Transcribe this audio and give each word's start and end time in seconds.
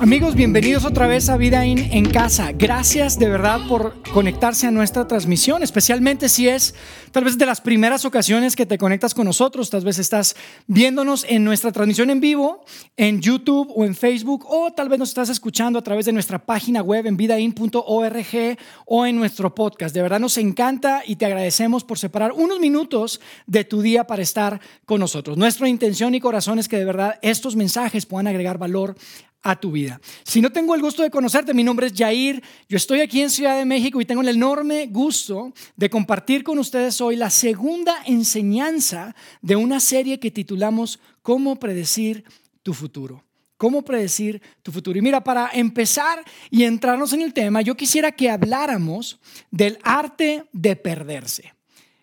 Amigos, 0.00 0.34
bienvenidos 0.34 0.84
otra 0.84 1.06
vez 1.06 1.30
a 1.30 1.38
Vida 1.38 1.64
In 1.64 1.78
en 1.78 2.04
casa. 2.10 2.52
Gracias 2.52 3.18
de 3.18 3.28
verdad 3.28 3.60
por 3.66 4.02
conectarse 4.12 4.66
a 4.66 4.70
nuestra 4.70 5.08
transmisión, 5.08 5.62
especialmente 5.62 6.28
si 6.28 6.46
es 6.46 6.74
tal 7.10 7.24
vez 7.24 7.38
de 7.38 7.46
las 7.46 7.62
primeras 7.62 8.04
ocasiones 8.04 8.54
que 8.54 8.66
te 8.66 8.76
conectas 8.76 9.14
con 9.14 9.24
nosotros. 9.24 9.70
Tal 9.70 9.82
vez 9.82 9.98
estás 9.98 10.36
viéndonos 10.66 11.24
en 11.26 11.42
nuestra 11.42 11.72
transmisión 11.72 12.10
en 12.10 12.20
vivo, 12.20 12.64
en 12.98 13.22
YouTube 13.22 13.72
o 13.74 13.84
en 13.86 13.94
Facebook, 13.94 14.44
o 14.46 14.72
tal 14.72 14.90
vez 14.90 14.98
nos 14.98 15.08
estás 15.08 15.30
escuchando 15.30 15.78
a 15.78 15.82
través 15.82 16.04
de 16.04 16.12
nuestra 16.12 16.38
página 16.38 16.82
web 16.82 17.06
en 17.06 17.16
vidain.org 17.16 18.58
o 18.84 19.06
en 19.06 19.16
nuestro 19.16 19.54
podcast. 19.54 19.94
De 19.94 20.02
verdad 20.02 20.20
nos 20.20 20.36
encanta 20.36 21.02
y 21.06 21.16
te 21.16 21.24
agradecemos 21.24 21.82
por 21.82 21.98
separar 21.98 22.32
unos 22.32 22.60
minutos 22.60 23.22
de 23.46 23.64
tu 23.64 23.80
día 23.80 24.06
para 24.06 24.22
estar 24.22 24.60
con 24.84 25.00
nosotros. 25.00 25.38
Nuestra 25.38 25.68
intención 25.68 26.14
y 26.14 26.20
corazón 26.20 26.58
es 26.58 26.68
que 26.68 26.78
de 26.78 26.84
verdad 26.84 27.18
estos 27.22 27.56
mensajes 27.56 28.04
puedan 28.04 28.26
agregar 28.26 28.58
valor 28.58 28.96
a 29.44 29.54
tu 29.60 29.70
vida. 29.70 30.00
Si 30.24 30.40
no 30.40 30.50
tengo 30.50 30.74
el 30.74 30.80
gusto 30.80 31.02
de 31.02 31.10
conocerte, 31.10 31.54
mi 31.54 31.62
nombre 31.62 31.86
es 31.86 31.92
Jair, 31.94 32.42
yo 32.66 32.76
estoy 32.76 33.02
aquí 33.02 33.20
en 33.20 33.30
Ciudad 33.30 33.56
de 33.56 33.66
México 33.66 34.00
y 34.00 34.06
tengo 34.06 34.22
el 34.22 34.28
enorme 34.28 34.86
gusto 34.86 35.52
de 35.76 35.90
compartir 35.90 36.42
con 36.42 36.58
ustedes 36.58 37.00
hoy 37.02 37.14
la 37.14 37.30
segunda 37.30 37.94
enseñanza 38.06 39.14
de 39.42 39.54
una 39.54 39.78
serie 39.80 40.18
que 40.18 40.30
titulamos 40.30 40.98
Cómo 41.22 41.56
predecir 41.60 42.24
tu 42.62 42.72
futuro. 42.72 43.22
¿Cómo 43.58 43.82
predecir 43.82 44.42
tu 44.62 44.72
futuro? 44.72 44.98
Y 44.98 45.02
mira, 45.02 45.22
para 45.22 45.50
empezar 45.52 46.24
y 46.50 46.64
entrarnos 46.64 47.12
en 47.12 47.20
el 47.20 47.32
tema, 47.32 47.60
yo 47.60 47.76
quisiera 47.76 48.12
que 48.12 48.30
habláramos 48.30 49.20
del 49.50 49.78
arte 49.82 50.46
de 50.52 50.74
perderse. 50.74 51.54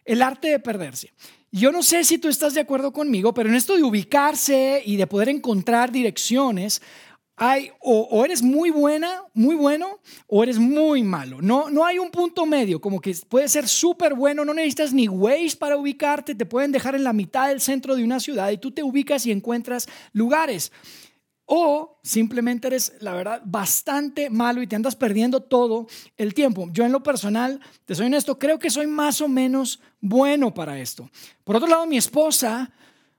El 0.06 0.22
arte 0.22 0.50
de 0.50 0.60
perderse. 0.60 1.12
Yo 1.52 1.74
no 1.74 1.84
sé 1.84 2.06
si 2.06 2.18
tú 2.18 2.30
estás 2.30 2.54
de 2.54 2.62
acuerdo 2.62 2.94
conmigo, 2.94 3.34
pero 3.34 3.50
en 3.50 3.56
esto 3.56 3.76
de 3.76 3.84
ubicarse 3.84 4.82
y 4.86 4.96
de 4.96 5.06
poder 5.06 5.28
encontrar 5.28 5.92
direcciones, 5.92 6.82
o, 7.80 8.24
eres 8.24 8.44
muy 8.44 8.70
buena, 8.70 9.24
muy 9.34 9.56
bueno, 9.56 10.00
o 10.28 10.44
eres 10.44 10.60
muy 10.60 11.02
malo. 11.02 11.42
No, 11.42 11.72
no 11.72 11.86
hay 11.86 11.98
un 11.98 12.12
punto 12.12 12.46
medio, 12.46 12.80
como 12.80 13.02
que 13.02 13.16
puede 13.28 13.48
ser 13.48 13.68
súper 13.68 14.14
bueno, 14.14 14.46
no 14.46 14.54
necesitas 14.54 14.94
ni 14.94 15.08
Waze 15.08 15.58
para 15.58 15.78
ubicarte, 15.78 16.36
te 16.36 16.46
pueden 16.46 16.72
dejar 16.72 16.94
en 16.94 17.04
la 17.04 17.14
mitad 17.14 17.48
del 17.48 17.60
centro 17.60 17.96
de 17.96 18.04
una 18.04 18.20
ciudad 18.20 18.52
y 18.52 18.58
tú 18.58 18.72
te 18.72 18.84
ubicas 18.84 19.26
y 19.26 19.32
encuentras 19.32 19.88
lugares. 20.14 20.72
O 21.46 22.00
simplemente 22.04 22.68
eres, 22.68 22.94
la 23.00 23.14
verdad, 23.14 23.42
bastante 23.44 24.30
malo 24.30 24.62
y 24.62 24.68
te 24.68 24.76
andas 24.76 24.96
perdiendo 24.96 25.42
todo 25.42 25.88
el 26.18 26.34
tiempo. 26.34 26.70
Yo 26.72 26.86
en 26.86 26.92
lo 26.92 27.02
personal, 27.02 27.60
te 27.86 27.96
soy 27.96 28.06
honesto, 28.06 28.38
creo 28.38 28.60
que 28.60 28.70
soy 28.70 28.88
más 28.88 29.20
o 29.20 29.28
menos 29.28 29.82
bueno 30.00 30.54
para 30.54 30.80
esto. 30.80 31.10
Por 31.44 31.56
otro 31.56 31.68
lado, 31.68 31.88
mi 31.88 31.98
esposa 31.98 32.72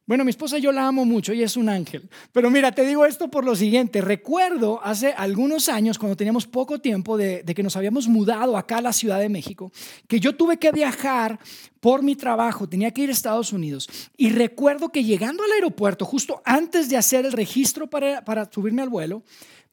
bueno, 0.04 0.24
mi 0.24 0.30
esposa 0.30 0.58
yo 0.58 0.72
la 0.72 0.88
amo 0.88 1.04
mucho 1.04 1.32
y 1.32 1.44
es 1.44 1.56
un 1.56 1.68
ángel. 1.68 2.08
Pero 2.32 2.50
mira, 2.50 2.72
te 2.72 2.84
digo 2.84 3.06
esto 3.06 3.28
por 3.28 3.44
lo 3.44 3.54
siguiente. 3.54 4.00
Recuerdo 4.00 4.80
hace 4.82 5.12
algunos 5.12 5.68
años, 5.68 5.96
cuando 5.96 6.16
teníamos 6.16 6.46
poco 6.46 6.80
tiempo 6.80 7.16
de, 7.16 7.44
que 7.44 7.62
nos 7.62 7.76
habíamos 7.76 8.08
mudado 8.08 8.56
acá 8.56 8.78
a 8.78 8.82
la 8.82 8.92
Ciudad 8.92 9.20
de 9.20 9.28
México, 9.28 9.70
que 10.08 10.18
yo 10.18 10.34
tuve 10.34 10.56
que 10.56 10.72
viajar 10.72 11.38
por 11.78 12.02
mi 12.02 12.16
trabajo, 12.16 12.68
tenía 12.68 12.90
que 12.90 13.02
ir 13.02 13.10
a 13.10 13.12
Estados 13.12 13.52
Unidos. 13.52 13.88
Y 14.16 14.30
recuerdo 14.30 14.88
que 14.88 15.04
llegando 15.04 15.44
al 15.44 15.52
aeropuerto, 15.52 16.04
justo 16.04 16.42
antes 16.44 16.88
de 16.88 16.96
hacer 16.96 17.24
el 17.24 17.32
registro 17.32 17.88
para, 17.88 18.24
para 18.24 18.50
subirme 18.50 18.82
al 18.82 18.88
vuelo, 18.88 19.22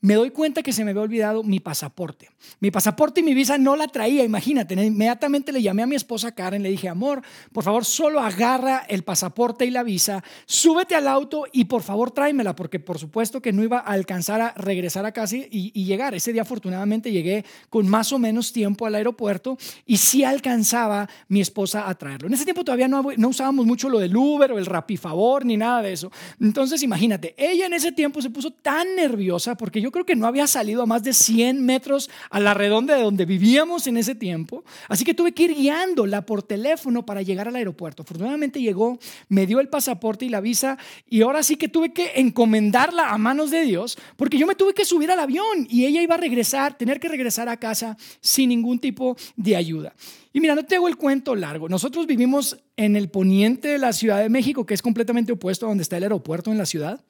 me 0.02 0.14
doy 0.14 0.32
cuenta 0.32 0.64
que 0.64 0.72
se 0.72 0.86
me 0.86 0.92
había 0.92 1.04
olvidado 1.04 1.44
mi 1.44 1.60
pasaporte. 1.60 2.30
Mi 2.60 2.72
pasaporte 2.72 3.20
y 3.20 3.24
mi 3.24 3.34
visa 3.34 3.58
no 3.58 3.76
la 3.76 3.88
traía, 3.88 4.24
imagínate. 4.24 4.74
Inmediatamente 4.74 5.52
le 5.52 5.62
llamé 5.62 5.84
a 5.84 5.88
mi 5.88 5.96
esposa 5.96 6.34
Karen, 6.34 6.64
le 6.64 6.70
dije, 6.70 6.88
amor, 6.88 7.22
por 7.52 7.64
favor, 7.64 7.84
solo 7.84 8.22
agarra 8.22 8.86
el 8.88 9.04
pasaporte 9.04 9.66
y 9.66 9.72
la 9.72 9.84
visa, 9.84 10.24
súbete 10.46 10.96
al 10.96 11.08
auto 11.08 11.46
y 11.52 11.66
por 11.66 11.84
favor 11.84 12.12
tráemela, 12.12 12.56
porque 12.56 12.80
por 12.80 12.98
supuesto 12.98 13.42
que 13.42 13.52
no 13.52 13.64
iba 13.64 13.80
a 13.80 13.92
alcanzar 13.92 14.40
a 14.42 14.54
regresar 14.54 15.06
a 15.06 15.12
casa 15.12 15.36
y, 15.38 15.72
llegar. 15.90 16.14
Ese 16.14 16.32
día 16.32 16.44
afortunadamente 16.44 17.12
llegué 17.12 17.44
con 17.70 17.88
más 17.88 18.14
o 18.14 18.20
menos 18.20 18.54
tiempo 18.54 18.86
al 18.86 18.96
aeropuerto 18.96 19.58
y 19.86 19.98
sí 19.98 20.24
alcanzaba 20.24 21.10
mi 21.28 21.42
esposa 21.42 21.90
a 21.90 21.96
traerlo. 21.96 22.28
En 22.28 22.34
ese 22.34 22.44
tiempo 22.44 22.64
todavía 22.64 22.88
no, 22.88 23.04
no 23.18 23.28
usábamos 23.28 23.66
mucho 23.66 23.90
lo 23.90 24.00
del 24.00 24.16
Uber 24.16 24.52
o 24.52 24.60
el 24.60 24.66
Rapifavor 24.66 25.46
ni 25.46 25.58
nada 25.58 25.82
de 25.82 25.94
eso. 25.94 26.12
Entonces 26.40 26.84
imagínate, 26.84 27.34
ella 27.38 27.66
en 27.66 27.74
ese 27.74 27.92
tiempo 27.92 28.22
se 28.22 28.30
puso 28.30 28.52
tan 28.52 28.96
nerviosa 28.96 29.56
porque 29.56 29.82
yo 29.82 29.89
yo 29.90 29.92
creo 29.92 30.06
que 30.06 30.16
no 30.16 30.28
había 30.28 30.46
salido 30.46 30.84
a 30.84 30.86
más 30.86 31.02
de 31.02 31.14
100 31.14 31.66
metros 31.66 32.12
a 32.30 32.40
la 32.40 32.54
redonda 32.54 32.96
de 32.96 33.02
donde 33.02 33.26
vivíamos 33.26 33.88
en 33.88 33.98
ese 33.98 34.14
tiempo. 34.14 34.64
Así 34.88 35.04
que 35.04 35.16
tuve 35.16 35.32
que 35.32 35.46
ir 35.46 35.56
guiándola 35.56 36.28
por 36.28 36.44
teléfono 36.44 37.08
para 37.08 37.24
llegar 37.24 37.48
al 37.48 37.56
aeropuerto. 37.56 38.04
Afortunadamente 38.04 38.62
llegó, 38.62 39.00
me 39.30 39.48
dio 39.48 39.60
el 39.60 39.68
pasaporte 39.68 40.26
y 40.26 40.30
la 40.30 40.42
visa 40.42 40.78
y 41.08 41.24
ahora 41.24 41.42
sí 41.42 41.56
que 41.56 41.70
tuve 41.70 41.92
que 41.92 42.12
encomendarla 42.18 43.10
a 43.10 43.18
manos 43.18 43.50
de 43.50 43.64
Dios 43.64 43.98
porque 44.16 44.38
yo 44.38 44.46
me 44.46 44.54
tuve 44.54 44.76
que 44.76 44.86
subir 44.86 45.10
al 45.10 45.20
avión 45.20 45.66
y 45.68 45.88
ella 45.88 46.04
iba 46.04 46.14
a 46.14 46.20
regresar, 46.20 46.78
tener 46.78 47.00
que 47.00 47.10
regresar 47.10 47.50
a 47.50 47.58
casa 47.58 47.98
sin 48.22 48.50
ningún 48.50 48.78
tipo 48.78 49.18
de 49.38 49.56
ayuda. 49.56 49.96
Y 50.34 50.40
mira, 50.40 50.54
no 50.54 50.66
te 50.66 50.76
hago 50.76 50.88
el 50.88 50.98
cuento 50.98 51.36
largo. 51.36 51.68
Nosotros 51.68 52.06
vivimos 52.06 52.60
en 52.78 52.96
el 52.96 53.10
poniente 53.10 53.70
de 53.70 53.80
la 53.80 53.92
Ciudad 53.92 54.22
de 54.22 54.30
México, 54.30 54.68
que 54.68 54.76
es 54.76 54.84
completamente 54.84 55.32
opuesto 55.32 55.66
a 55.66 55.70
donde 55.70 55.82
está 55.82 55.98
el 55.98 56.04
aeropuerto 56.04 56.52
en 56.52 56.60
la 56.60 56.68
ciudad. 56.68 57.04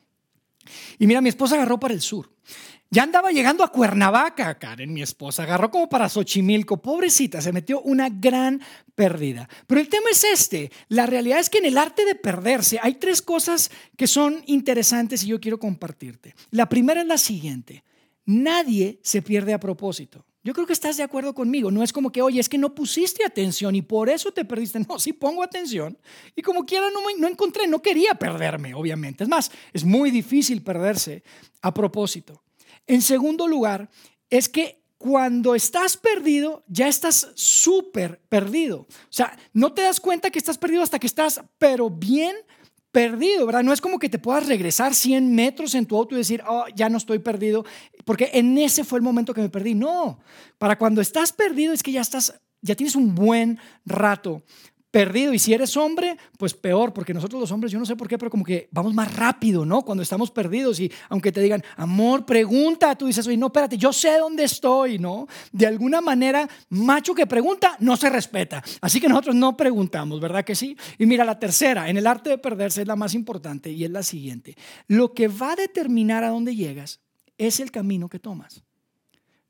Y 0.98 1.08
mira, 1.08 1.22
mi 1.22 1.30
esposa 1.30 1.56
agarró 1.56 1.80
para 1.80 1.94
el 1.94 2.02
sur. 2.02 2.30
Ya 2.92 3.04
andaba 3.04 3.30
llegando 3.30 3.64
a 3.64 3.72
Cuernavaca, 3.72 4.58
Karen, 4.58 4.92
mi 4.92 5.04
esposa. 5.04 5.44
Agarró 5.44 5.70
como 5.70 5.88
para 5.88 6.10
Xochimilco. 6.10 6.82
Pobrecita, 6.82 7.40
se 7.40 7.54
metió 7.54 7.82
una 7.82 8.10
gran 8.10 8.62
pérdida. 8.96 9.48
Pero 9.68 9.80
el 9.80 9.90
tema 9.90 10.10
es 10.12 10.24
este. 10.24 10.72
La 10.88 11.06
realidad 11.06 11.40
es 11.40 11.52
que 11.52 11.60
en 11.60 11.66
el 11.66 11.78
arte 11.78 12.04
de 12.04 12.16
perderse 12.16 12.80
hay 12.82 12.96
tres 12.96 13.22
cosas 13.22 13.70
que 13.96 14.08
son 14.08 14.42
interesantes 14.48 15.24
y 15.24 15.28
yo 15.28 15.40
quiero 15.40 15.60
compartirte. 15.60 16.34
La 16.50 16.68
primera 16.68 17.02
es 17.02 17.08
la 17.08 17.20
siguiente. 17.20 17.84
Nadie 18.26 19.00
se 19.04 19.22
pierde 19.22 19.54
a 19.54 19.60
propósito. 19.60 20.26
Yo 20.44 20.54
creo 20.54 20.66
que 20.66 20.74
estás 20.74 20.96
de 20.96 21.04
acuerdo 21.04 21.34
conmigo. 21.34 21.70
No 21.70 21.84
es 21.84 21.92
como 21.92 22.12
que, 22.12 22.22
oye, 22.22 22.40
es 22.40 22.48
que 22.48 22.58
no 22.58 22.74
pusiste 22.74 23.26
atención 23.26 23.76
y 23.76 23.82
por 23.82 24.10
eso 24.10 24.32
te 24.32 24.46
perdiste. 24.46 24.80
No, 24.90 24.98
sí 24.98 25.14
pongo 25.14 25.44
atención. 25.44 25.98
Y 26.36 26.42
como 26.42 26.66
quiera, 26.66 26.90
no, 26.92 27.02
no 27.18 27.28
encontré, 27.28 27.68
no 27.68 27.82
quería 27.82 28.16
perderme, 28.16 28.74
obviamente. 28.74 29.24
Es 29.24 29.30
más, 29.30 29.52
es 29.74 29.84
muy 29.84 30.12
difícil 30.12 30.64
perderse 30.64 31.24
a 31.62 31.74
propósito. 31.74 32.42
En 32.88 33.02
segundo 33.02 33.48
lugar, 33.48 33.90
es 34.30 34.48
que 34.48 34.80
cuando 34.98 35.56
estás 35.56 35.96
perdido, 35.96 36.64
ya 36.68 36.88
estás 36.88 37.32
súper 37.36 38.20
perdido. 38.30 38.82
O 38.82 39.12
sea, 39.12 39.38
no 39.54 39.74
te 39.74 39.82
das 39.82 40.00
cuenta 40.00 40.30
que 40.30 40.40
estás 40.40 40.58
perdido 40.58 40.84
hasta 40.84 41.00
que 41.00 41.08
estás, 41.08 41.42
pero 41.58 41.90
bien 41.90 42.36
perdido, 42.36 42.50
¿verdad? 42.92 43.64
No 43.64 43.74
es 43.74 43.82
como 43.82 44.00
que 44.00 44.10
te 44.10 44.20
puedas 44.20 44.48
regresar 44.48 44.94
100 44.94 45.34
metros 45.34 45.76
en 45.76 45.86
tu 45.86 45.98
auto 45.98 46.16
y 46.16 46.20
decir, 46.20 46.44
oh, 46.48 46.66
ya 46.76 46.90
no 46.90 46.98
estoy 46.98 47.20
perdido, 47.20 47.66
porque 48.06 48.32
en 48.34 48.58
ese 48.58 48.84
fue 48.84 49.00
el 49.00 49.04
momento 49.04 49.34
que 49.34 49.42
me 49.42 49.50
perdí. 49.50 49.76
No, 49.76 50.20
para 50.58 50.78
cuando 50.78 51.02
estás 51.02 51.32
perdido 51.32 51.74
es 51.74 51.84
que 51.84 51.92
ya 51.92 52.02
estás, 52.02 52.40
ya 52.62 52.76
tienes 52.76 52.96
un 52.96 53.16
buen 53.16 53.60
rato 53.86 54.44
perdido. 54.92 55.34
Y 55.34 55.40
si 55.40 55.54
eres 55.54 55.76
hombre, 55.78 56.18
pues 56.38 56.54
peor, 56.54 56.94
porque 56.94 57.14
nosotros 57.14 57.40
los 57.40 57.52
hombres, 57.52 57.72
yo 57.72 57.80
no 57.80 57.86
sé 57.86 57.96
por 57.96 58.08
qué, 58.08 58.18
pero 58.18 58.32
como 58.32 58.44
que 58.44 58.70
vamos 58.72 58.94
más 58.94 59.16
rápido, 59.16 59.66
¿no? 59.66 59.84
Cuando 59.84 60.04
estamos 60.04 60.32
perdidos 60.32 60.80
y 60.80 60.92
aunque 61.10 61.32
te 61.32 61.42
digan, 61.42 61.64
amor, 61.78 62.26
pregunta, 62.26 62.96
tú 62.96 63.08
dices, 63.08 63.26
oye, 63.28 63.38
no, 63.38 63.48
espérate, 63.48 63.78
yo 63.78 63.94
sé 63.94 64.18
dónde 64.18 64.44
estoy, 64.44 65.00
¿no? 65.00 65.28
De 65.52 65.68
alguna 65.68 66.02
manera, 66.02 66.48
macho 66.70 67.14
que 67.14 67.28
pregunta 67.28 67.76
no 67.80 67.96
se 67.98 68.10
respeta. 68.10 68.64
Así 68.82 69.00
que 69.00 69.10
nosotros 69.10 69.36
no 69.36 69.56
preguntamos, 69.56 70.20
¿verdad 70.20 70.44
que 70.44 70.56
sí? 70.56 70.76
Y 70.98 71.06
mira, 71.06 71.24
la 71.24 71.40
tercera, 71.40 71.90
en 71.90 71.98
el 71.98 72.08
arte 72.08 72.30
de 72.32 72.38
perderse 72.38 72.82
es 72.82 72.88
la 72.88 72.96
más 72.96 73.14
importante 73.14 73.72
y 73.72 73.84
es 73.84 73.92
la 73.92 74.04
siguiente. 74.04 74.56
Lo 74.88 75.14
que 75.14 75.28
va 75.28 75.54
a 75.54 75.56
determinar 75.56 76.24
a 76.24 76.30
dónde 76.30 76.56
llegas 76.56 77.00
es 77.38 77.60
el 77.60 77.72
camino 77.72 78.10
que 78.10 78.20
tomas, 78.20 78.64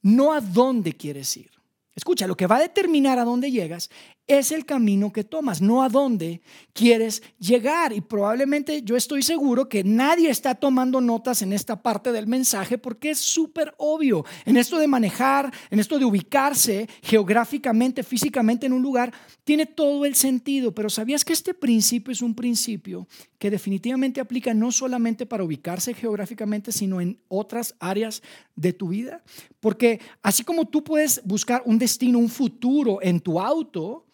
no 0.01 0.33
a 0.33 0.41
dónde 0.41 0.93
quieres 0.93 1.35
ir. 1.37 1.49
Escucha, 1.95 2.27
lo 2.27 2.37
que 2.37 2.47
va 2.47 2.57
a 2.57 2.61
determinar 2.61 3.19
a 3.19 3.25
dónde 3.25 3.51
llegas 3.51 3.89
es 4.29 4.51
el 4.51 4.63
camino 4.63 5.11
que 5.11 5.23
tomas, 5.23 5.59
no 5.59 5.81
a 5.81 5.89
dónde 5.89 6.41
quieres 6.71 7.23
llegar. 7.39 7.91
Y 7.91 7.99
probablemente 7.99 8.83
yo 8.83 8.95
estoy 8.95 9.23
seguro 9.23 9.67
que 9.67 9.83
nadie 9.83 10.29
está 10.29 10.53
tomando 10.53 11.01
notas 11.01 11.41
en 11.41 11.51
esta 11.51 11.81
parte 11.81 12.11
del 12.11 12.27
mensaje 12.27 12.77
porque 12.77 13.09
es 13.09 13.17
súper 13.17 13.73
obvio. 13.77 14.23
En 14.45 14.55
esto 14.55 14.77
de 14.77 14.87
manejar, 14.87 15.51
en 15.71 15.79
esto 15.79 15.97
de 15.97 16.05
ubicarse 16.05 16.87
geográficamente, 17.01 18.03
físicamente 18.03 18.67
en 18.67 18.73
un 18.73 18.83
lugar, 18.83 19.11
tiene 19.43 19.65
todo 19.65 20.05
el 20.05 20.13
sentido. 20.13 20.75
Pero 20.75 20.91
¿sabías 20.91 21.25
que 21.25 21.33
este 21.33 21.55
principio 21.55 22.11
es 22.11 22.21
un 22.21 22.35
principio 22.35 23.07
que 23.39 23.49
definitivamente 23.49 24.21
aplica 24.21 24.53
no 24.53 24.71
solamente 24.71 25.25
para 25.25 25.43
ubicarse 25.43 25.95
geográficamente, 25.95 26.71
sino 26.71 27.01
en 27.01 27.19
otras 27.29 27.73
áreas 27.79 28.21
de 28.55 28.73
tu 28.73 28.89
vida? 28.89 29.23
Porque 29.59 29.99
así 30.21 30.43
como 30.43 30.65
tú 30.65 30.83
puedes 30.83 31.19
buscar 31.25 31.63
un 31.65 31.79
destino, 31.79 32.19
un 32.19 32.29
futuro 32.29 32.99
en 33.01 33.19
tu 33.21 33.39
auto, 33.39 34.05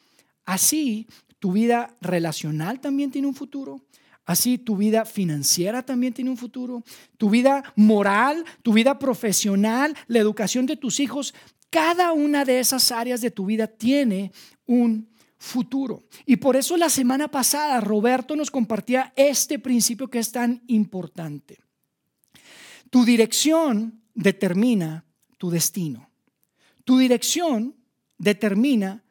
Así, 0.46 1.08
tu 1.40 1.52
vida 1.52 1.96
relacional 2.02 2.80
también 2.80 3.12
tiene 3.12 3.28
un 3.28 3.36
futuro. 3.36 3.82
Así 4.26 4.58
tu 4.58 4.76
vida 4.76 5.06
financiera 5.06 5.84
también 5.84 6.12
tiene 6.12 6.32
un 6.32 6.38
futuro, 6.38 6.84
tu 7.18 7.30
vida 7.30 7.64
moral, 7.76 8.44
tu 8.64 8.74
vida 8.74 8.98
profesional, 8.98 9.96
la 10.08 10.20
educación 10.20 10.66
de 10.66 10.78
tus 10.78 11.00
hijos, 11.00 11.36
cada 11.70 12.12
una 12.12 12.44
de 12.44 12.60
esas 12.60 12.92
áreas 12.92 13.22
de 13.22 13.30
tu 13.30 13.46
vida 13.46 13.68
tiene 13.68 14.32
un 14.66 15.10
futuro. 15.38 16.06
Y 16.26 16.38
por 16.38 16.56
eso 16.56 16.76
la 16.76 16.90
semana 16.90 17.28
pasada 17.28 17.80
Roberto 17.82 18.36
nos 18.36 18.50
compartía 18.50 19.14
este 19.16 19.60
principio 19.60 20.10
que 20.10 20.20
es 20.20 20.32
tan 20.32 20.64
importante. 20.68 21.60
Tu 22.90 23.06
dirección 23.06 24.02
determina 24.16 25.06
tu 25.38 25.52
destino. 25.52 26.10
Tu 26.84 26.98
dirección 26.98 27.76
determina 28.18 29.04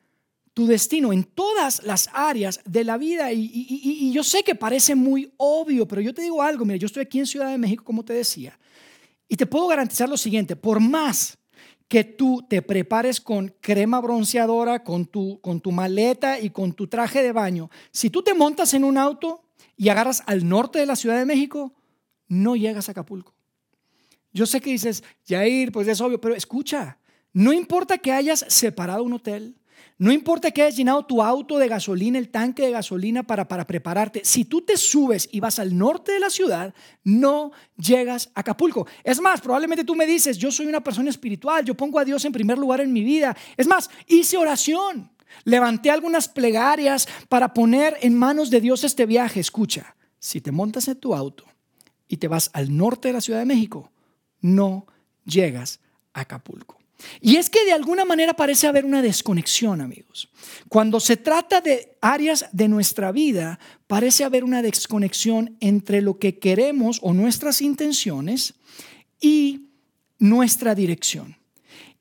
tu 0.54 0.68
destino 0.68 1.12
en 1.12 1.24
todas 1.24 1.82
las 1.82 2.08
áreas 2.12 2.60
de 2.64 2.84
la 2.84 2.96
vida. 2.96 3.32
Y, 3.32 4.12
yo 4.12 4.22
sé 4.22 4.44
que 4.44 4.54
parece 4.54 4.94
muy 4.94 5.32
obvio, 5.36 5.86
pero 5.86 6.00
yo 6.00 6.14
te 6.14 6.22
digo 6.22 6.40
algo, 6.40 6.64
mira, 6.64 6.78
yo 6.78 6.86
estoy 6.86 7.02
aquí 7.02 7.18
en 7.18 7.26
Ciudad 7.26 7.50
de 7.50 7.58
México, 7.58 7.84
como 7.84 8.04
te 8.04 8.12
decía, 8.12 8.58
y 9.28 9.36
te 9.36 9.46
puedo 9.46 9.66
garantizar 9.66 10.08
lo 10.08 10.16
siguiente, 10.16 10.54
por 10.54 10.78
más 10.78 11.36
que 11.88 12.04
tú 12.04 12.46
te 12.48 12.62
prepares 12.62 13.20
con 13.20 13.52
crema 13.60 14.00
bronceadora, 14.00 14.84
con 14.84 15.06
tu, 15.06 15.40
con 15.40 15.60
tu 15.60 15.72
maleta 15.72 16.38
y 16.40 16.50
con 16.50 16.72
tu 16.72 16.86
traje 16.86 17.22
de 17.22 17.32
baño, 17.32 17.68
si 17.90 18.08
tú 18.08 18.22
te 18.22 18.32
montas 18.32 18.74
en 18.74 18.84
un 18.84 18.96
auto 18.96 19.42
y 19.76 19.88
agarras 19.88 20.22
al 20.26 20.48
norte 20.48 20.78
de 20.78 20.86
la 20.86 20.96
Ciudad 20.96 21.18
de 21.18 21.26
México, 21.26 21.74
no 22.28 22.54
llegas 22.54 22.88
a 22.88 22.92
Acapulco. 22.92 23.34
Yo 24.32 24.46
sé 24.46 24.60
que 24.60 24.70
dices, 24.70 25.02
Jair, 25.26 25.72
pues 25.72 25.86
es 25.88 26.00
obvio, 26.00 26.20
pero 26.20 26.34
escucha, 26.34 26.98
no 27.32 27.52
importa 27.52 27.98
que 27.98 28.12
hayas 28.12 28.44
separado 28.48 29.02
un 29.02 29.12
hotel, 29.14 29.56
no 29.98 30.12
importa 30.12 30.50
que 30.50 30.62
hayas 30.62 30.76
llenado 30.76 31.06
tu 31.06 31.22
auto 31.22 31.58
de 31.58 31.69
gasolina, 31.69 32.19
el 32.19 32.28
tanque 32.28 32.64
de 32.64 32.72
gasolina 32.72 33.22
para, 33.22 33.46
para 33.46 33.66
prepararte. 33.66 34.22
Si 34.25 34.44
tú 34.44 34.62
te 34.62 34.76
subes 34.76 35.28
y 35.31 35.40
vas 35.40 35.58
al 35.58 35.76
norte 35.76 36.12
de 36.12 36.20
la 36.20 36.31
ciudad, 36.31 36.75
no 37.04 37.52
llegas 37.76 38.31
a 38.34 38.40
Acapulco. 38.40 38.86
Es 39.04 39.20
más, 39.20 39.40
probablemente 39.40 39.84
tú 39.84 39.94
me 39.94 40.06
dices, 40.06 40.36
yo 40.36 40.50
soy 40.50 40.66
una 40.66 40.82
persona 40.82 41.10
espiritual, 41.10 41.64
yo 41.64 41.75
pongo 41.75 41.98
a 41.98 42.04
Dios 42.04 42.25
en 42.25 42.32
primer 42.32 42.58
lugar 42.58 42.81
en 42.81 42.92
mi 42.92 43.04
vida. 43.04 43.36
Es 43.56 43.66
más, 43.66 43.88
hice 44.06 44.36
oración. 44.36 45.10
Levanté 45.44 45.90
algunas 45.90 46.28
plegarias 46.28 47.08
para 47.28 47.54
poner 47.54 47.96
en 48.00 48.14
manos 48.14 48.50
de 48.50 48.60
Dios 48.60 48.84
este 48.84 49.06
viaje. 49.06 49.40
Escucha, 49.40 49.96
si 50.19 50.40
te 50.40 50.52
montas 50.52 50.88
en 50.88 50.96
tu 50.96 51.14
auto 51.14 51.44
y 52.08 52.16
te 52.16 52.28
vas 52.28 52.50
al 52.52 52.76
norte 52.76 53.08
de 53.08 53.14
la 53.14 53.20
Ciudad 53.20 53.40
de 53.40 53.46
México, 53.46 53.90
no 54.40 54.86
llegas 55.25 55.81
a 56.12 56.20
Acapulco. 56.20 56.83
Y 57.20 57.37
es 57.37 57.50
que 57.50 57.64
de 57.64 57.73
alguna 57.73 58.05
manera 58.05 58.35
parece 58.35 58.67
haber 58.67 58.85
una 58.85 59.02
desconexión, 59.02 59.81
amigos. 59.81 60.29
Cuando 60.69 61.00
se 61.00 61.17
trata 61.17 61.61
de 61.61 61.96
áreas 62.00 62.46
de 62.52 62.69
nuestra 62.69 63.12
vida, 63.12 63.58
parece 63.87 64.25
haber 64.25 64.44
una 64.44 64.62
desconexión 64.62 65.56
entre 65.61 66.00
lo 66.00 66.19
que 66.19 66.38
queremos 66.38 66.99
o 67.02 67.12
nuestras 67.12 67.62
intenciones 67.62 68.55
y 69.20 69.70
nuestra 70.19 70.75
dirección. 70.75 71.37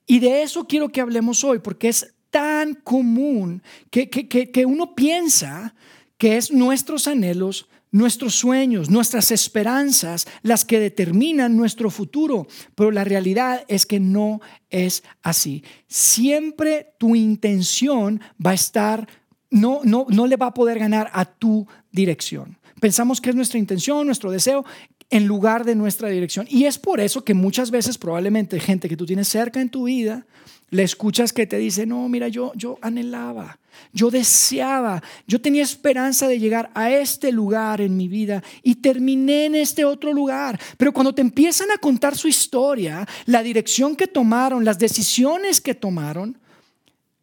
Y 0.06 0.20
de 0.20 0.44
eso 0.44 0.68
quiero 0.68 0.90
que 0.90 1.02
hablemos 1.02 1.44
hoy, 1.44 1.60
porque 1.60 1.90
es 1.90 2.14
tan 2.30 2.74
común 2.74 3.62
que, 3.90 4.10
que 4.10 4.66
uno 4.66 4.96
piensa 4.96 5.76
que 6.18 6.38
es 6.38 6.52
nuestros 6.52 7.08
anhelos, 7.08 7.68
nuestros 7.94 8.36
sueños, 8.36 8.90
nuestras 8.90 9.32
esperanzas, 9.32 10.28
las 10.42 10.66
que 10.66 10.80
determinan 10.80 11.56
nuestro 11.56 11.90
futuro. 11.90 12.48
Pero 12.76 12.92
la 12.92 13.06
realidad 13.06 13.64
es 13.70 13.86
que 13.86 14.02
no 14.02 14.42
es 14.70 15.04
así. 15.22 15.64
Siempre 15.88 16.88
tu 16.98 17.16
intención 17.16 18.20
va 18.46 18.52
a 18.52 18.56
estar, 18.56 19.08
no, 19.50 19.82
no, 19.84 20.08
no 20.10 20.28
le 20.28 20.36
va 20.36 20.48
a 20.48 20.54
poder 20.54 20.80
ganar 20.80 21.10
a 21.14 21.24
tu 21.24 21.66
dirección. 21.92 22.58
Pensamos 22.82 23.22
que 23.22 23.30
es 23.30 23.36
nuestra 23.36 23.60
intención, 23.60 24.06
nuestro 24.06 24.32
deseo, 24.32 24.66
en 25.10 25.28
lugar 25.28 25.64
de 25.64 25.76
nuestra 25.76 26.10
dirección. 26.10 26.48
Y 26.50 26.66
es 26.66 26.80
por 26.80 27.00
eso 27.00 27.24
que 27.24 27.36
muchas 27.36 27.70
veces 27.70 28.00
probablemente 28.00 28.60
gente 28.60 28.90
que 28.90 28.98
tú 28.98 29.06
tienes 29.06 29.28
cerca 29.28 29.62
en 29.62 29.70
tu 29.70 29.84
vida, 29.84 30.26
le 30.72 30.82
escuchas 30.82 31.32
que 31.32 31.46
te 31.46 31.58
dice, 31.60 31.86
no, 31.86 32.10
mira, 32.10 32.28
yo, 32.28 32.52
yo 32.56 32.80
anhelaba, 32.82 33.60
yo 33.92 34.10
deseaba, 34.10 35.02
yo 35.28 35.42
tenía 35.42 35.64
esperanza 35.64 36.28
de 36.28 36.40
llegar 36.40 36.72
a 36.74 36.92
este 36.92 37.32
lugar 37.32 37.82
en 37.82 37.96
mi 37.98 38.08
vida 38.08 38.44
y 38.62 38.76
terminé 38.76 39.46
en 39.46 39.56
este 39.56 39.86
otro 39.86 40.14
lugar. 40.14 40.60
Pero 40.78 40.94
cuando 40.94 41.14
te 41.14 41.22
empiezan 41.22 41.72
a 41.72 41.78
contar 41.78 42.18
su 42.18 42.28
historia, 42.28 43.08
la 43.26 43.44
dirección 43.44 43.96
que 43.96 44.08
tomaron, 44.08 44.66
las 44.66 44.80
decisiones 44.80 45.62
que 45.62 45.76
tomaron, 45.76 46.38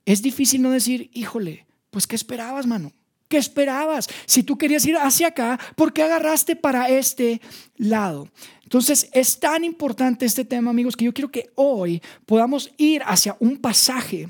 es 0.05 0.23
difícil 0.23 0.63
no 0.63 0.71
decir, 0.71 1.11
híjole, 1.13 1.67
pues 1.91 2.07
¿qué 2.07 2.17
esperabas, 2.17 2.67
mano? 2.67 2.93
¿Qué 3.29 3.37
esperabas? 3.37 4.09
Si 4.27 4.43
tú 4.43 4.59
querías 4.59 4.85
ir 4.87 4.97
hacia 4.97 5.29
acá, 5.29 5.61
¿por 5.77 5.93
qué 5.93 6.03
agarraste 6.03 6.57
para 6.57 6.89
este 6.89 7.41
lado? 7.77 8.29
Entonces 8.65 9.09
es 9.13 9.39
tan 9.39 9.65
importante 9.65 10.27
este 10.27 10.45
tema, 10.45 10.71
amigos, 10.71 10.97
que 10.97 11.05
yo 11.05 11.13
quiero 11.15 11.31
que 11.31 11.51
hoy 11.55 12.03
podamos 12.27 12.73
ir 12.77 13.03
hacia 13.05 13.37
un 13.39 13.59
pasaje 13.59 14.29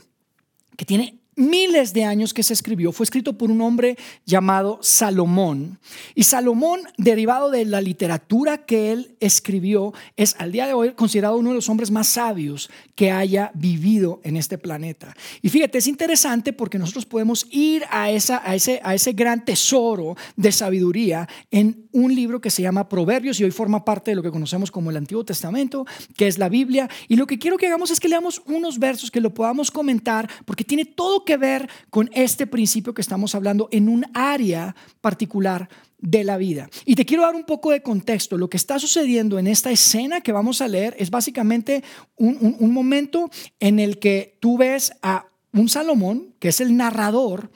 que 0.76 0.84
tiene 0.84 1.19
miles 1.40 1.92
de 1.92 2.04
años 2.04 2.34
que 2.34 2.42
se 2.42 2.52
escribió, 2.52 2.92
fue 2.92 3.04
escrito 3.04 3.36
por 3.36 3.50
un 3.50 3.60
hombre 3.62 3.96
llamado 4.26 4.78
Salomón. 4.82 5.78
Y 6.14 6.24
Salomón, 6.24 6.80
derivado 6.98 7.50
de 7.50 7.64
la 7.64 7.80
literatura 7.80 8.58
que 8.58 8.92
él 8.92 9.16
escribió, 9.20 9.92
es 10.16 10.36
al 10.38 10.52
día 10.52 10.66
de 10.66 10.74
hoy 10.74 10.92
considerado 10.92 11.36
uno 11.36 11.50
de 11.50 11.56
los 11.56 11.68
hombres 11.68 11.90
más 11.90 12.08
sabios 12.08 12.70
que 12.94 13.10
haya 13.10 13.50
vivido 13.54 14.20
en 14.22 14.36
este 14.36 14.58
planeta. 14.58 15.14
Y 15.42 15.48
fíjate, 15.48 15.78
es 15.78 15.86
interesante 15.86 16.52
porque 16.52 16.78
nosotros 16.78 17.06
podemos 17.06 17.46
ir 17.50 17.84
a, 17.90 18.10
esa, 18.10 18.42
a, 18.44 18.54
ese, 18.54 18.80
a 18.84 18.94
ese 18.94 19.12
gran 19.12 19.44
tesoro 19.44 20.16
de 20.36 20.52
sabiduría 20.52 21.28
en 21.50 21.88
un 21.92 22.14
libro 22.14 22.40
que 22.40 22.50
se 22.50 22.62
llama 22.62 22.88
Proverbios 22.88 23.40
y 23.40 23.44
hoy 23.44 23.50
forma 23.50 23.84
parte 23.84 24.10
de 24.10 24.14
lo 24.14 24.22
que 24.22 24.30
conocemos 24.30 24.70
como 24.70 24.90
el 24.90 24.96
Antiguo 24.96 25.24
Testamento, 25.24 25.86
que 26.16 26.26
es 26.26 26.38
la 26.38 26.48
Biblia. 26.48 26.88
Y 27.08 27.16
lo 27.16 27.26
que 27.26 27.38
quiero 27.38 27.56
que 27.56 27.66
hagamos 27.66 27.90
es 27.90 27.98
que 27.98 28.08
leamos 28.08 28.42
unos 28.46 28.78
versos 28.78 29.10
que 29.10 29.20
lo 29.20 29.32
podamos 29.32 29.70
comentar 29.70 30.28
porque 30.44 30.64
tiene 30.64 30.84
todo 30.84 31.24
que 31.24 31.29
ver 31.36 31.68
con 31.90 32.10
este 32.12 32.46
principio 32.46 32.94
que 32.94 33.02
estamos 33.02 33.34
hablando 33.34 33.68
en 33.72 33.88
un 33.88 34.06
área 34.14 34.74
particular 35.00 35.68
de 35.98 36.24
la 36.24 36.36
vida. 36.36 36.68
Y 36.84 36.94
te 36.94 37.04
quiero 37.04 37.24
dar 37.24 37.34
un 37.34 37.44
poco 37.44 37.70
de 37.70 37.82
contexto. 37.82 38.38
Lo 38.38 38.48
que 38.48 38.56
está 38.56 38.78
sucediendo 38.78 39.38
en 39.38 39.46
esta 39.46 39.70
escena 39.70 40.20
que 40.20 40.32
vamos 40.32 40.60
a 40.60 40.68
leer 40.68 40.96
es 40.98 41.10
básicamente 41.10 41.84
un, 42.16 42.56
un 42.58 42.72
momento 42.72 43.30
en 43.58 43.78
el 43.78 43.98
que 43.98 44.38
tú 44.40 44.56
ves 44.56 44.92
a 45.02 45.26
un 45.52 45.68
Salomón, 45.68 46.34
que 46.38 46.48
es 46.48 46.60
el 46.60 46.76
narrador, 46.76 47.50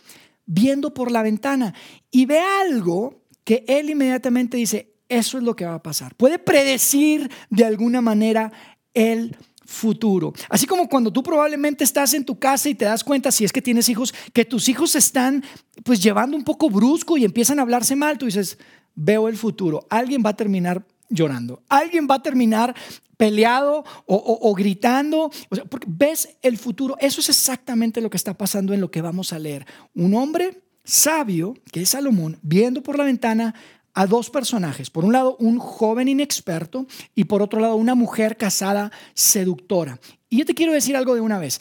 viendo 0.47 0.93
por 0.93 1.11
la 1.11 1.23
ventana 1.23 1.75
y 2.11 2.26
ve 2.26 2.41
algo 2.41 3.23
que 3.44 3.65
él 3.69 3.91
inmediatamente 3.91 4.56
dice, 4.56 4.94
eso 5.09 5.38
es 5.38 5.44
lo 5.44 5.55
que 5.56 5.67
va 5.67 5.75
a 5.75 5.82
pasar. 5.82 6.15
Puede 6.17 6.38
predecir 6.38 7.31
de 7.50 7.65
alguna 7.65 8.00
manera 8.00 8.53
el 8.94 9.37
futuro. 9.64 10.32
Así 10.49 10.66
como 10.66 10.88
cuando 10.88 11.12
tú 11.12 11.22
probablemente 11.22 11.85
estás 11.85 12.14
en 12.14 12.25
tu 12.25 12.38
casa 12.38 12.68
y 12.68 12.75
te 12.75 12.85
das 12.85 13.04
cuenta, 13.04 13.30
si 13.30 13.44
es 13.44 13.52
que 13.52 13.62
tienes 13.62 13.88
hijos, 13.88 14.14
que 14.33 14.44
tus 14.44 14.68
hijos 14.68 14.94
están 14.94 15.44
pues 15.83 16.02
llevando 16.02 16.37
un 16.37 16.44
poco 16.44 16.71
brusco 16.71 17.16
y 17.16 17.25
empiezan 17.25 17.59
a 17.59 17.62
hablarse 17.62 17.97
mal, 17.97 18.18
tú 18.18 18.26
dices, 18.26 18.59
veo 18.94 19.28
el 19.28 19.37
futuro, 19.37 19.87
alguien 19.90 20.23
va 20.25 20.30
a 20.30 20.37
terminar 20.37 20.87
llorando, 21.09 21.62
alguien 21.68 22.09
va 22.11 22.16
a 22.16 22.23
terminar 22.23 22.75
peleado 23.16 23.85
o, 24.06 24.54
gritando, 24.54 25.30
porque 25.71 25.87
ves 25.88 26.37
el 26.42 26.59
futuro, 26.59 26.97
eso 27.00 27.21
es 27.21 27.28
exactamente 27.28 28.00
lo 28.00 28.11
que 28.11 28.16
está 28.16 28.35
pasando 28.35 28.75
en 28.75 28.80
lo 28.80 28.90
que 28.90 29.02
vamos 29.02 29.33
a 29.33 29.38
leer. 29.38 29.66
Un 29.94 30.14
hombre 30.14 30.62
sabio, 30.85 31.54
que 31.73 31.83
es 31.83 31.90
Salomón, 31.90 32.38
viendo 32.42 32.83
por 32.83 32.99
la 32.99 33.04
ventana, 33.04 33.54
a 33.95 34.07
dos 34.07 34.31
personajes. 34.31 34.91
Por 34.91 35.05
un 35.05 35.13
lado, 35.13 35.37
un 35.39 35.59
joven 35.59 36.09
inexperto 36.09 36.87
y 37.15 37.25
por 37.25 37.43
otro 37.43 37.61
lado, 37.61 37.77
una 37.77 37.95
mujer 37.95 38.37
casada 38.37 38.93
seductora. 39.15 39.99
Y 40.29 40.39
yo 40.39 40.45
te 40.45 40.55
quiero 40.55 40.73
decir 40.73 40.97
algo 40.97 41.15
de 41.15 41.21
una 41.21 41.39
vez. 41.39 41.61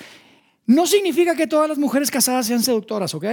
No 0.65 0.88
significa 0.88 1.36
que 1.36 1.46
todas 1.46 1.67
las 1.67 1.77
mujeres 1.77 2.10
casadas 2.10 2.48
sean 2.48 2.63
seductoras, 2.63 3.13
¿ok? 3.13 3.25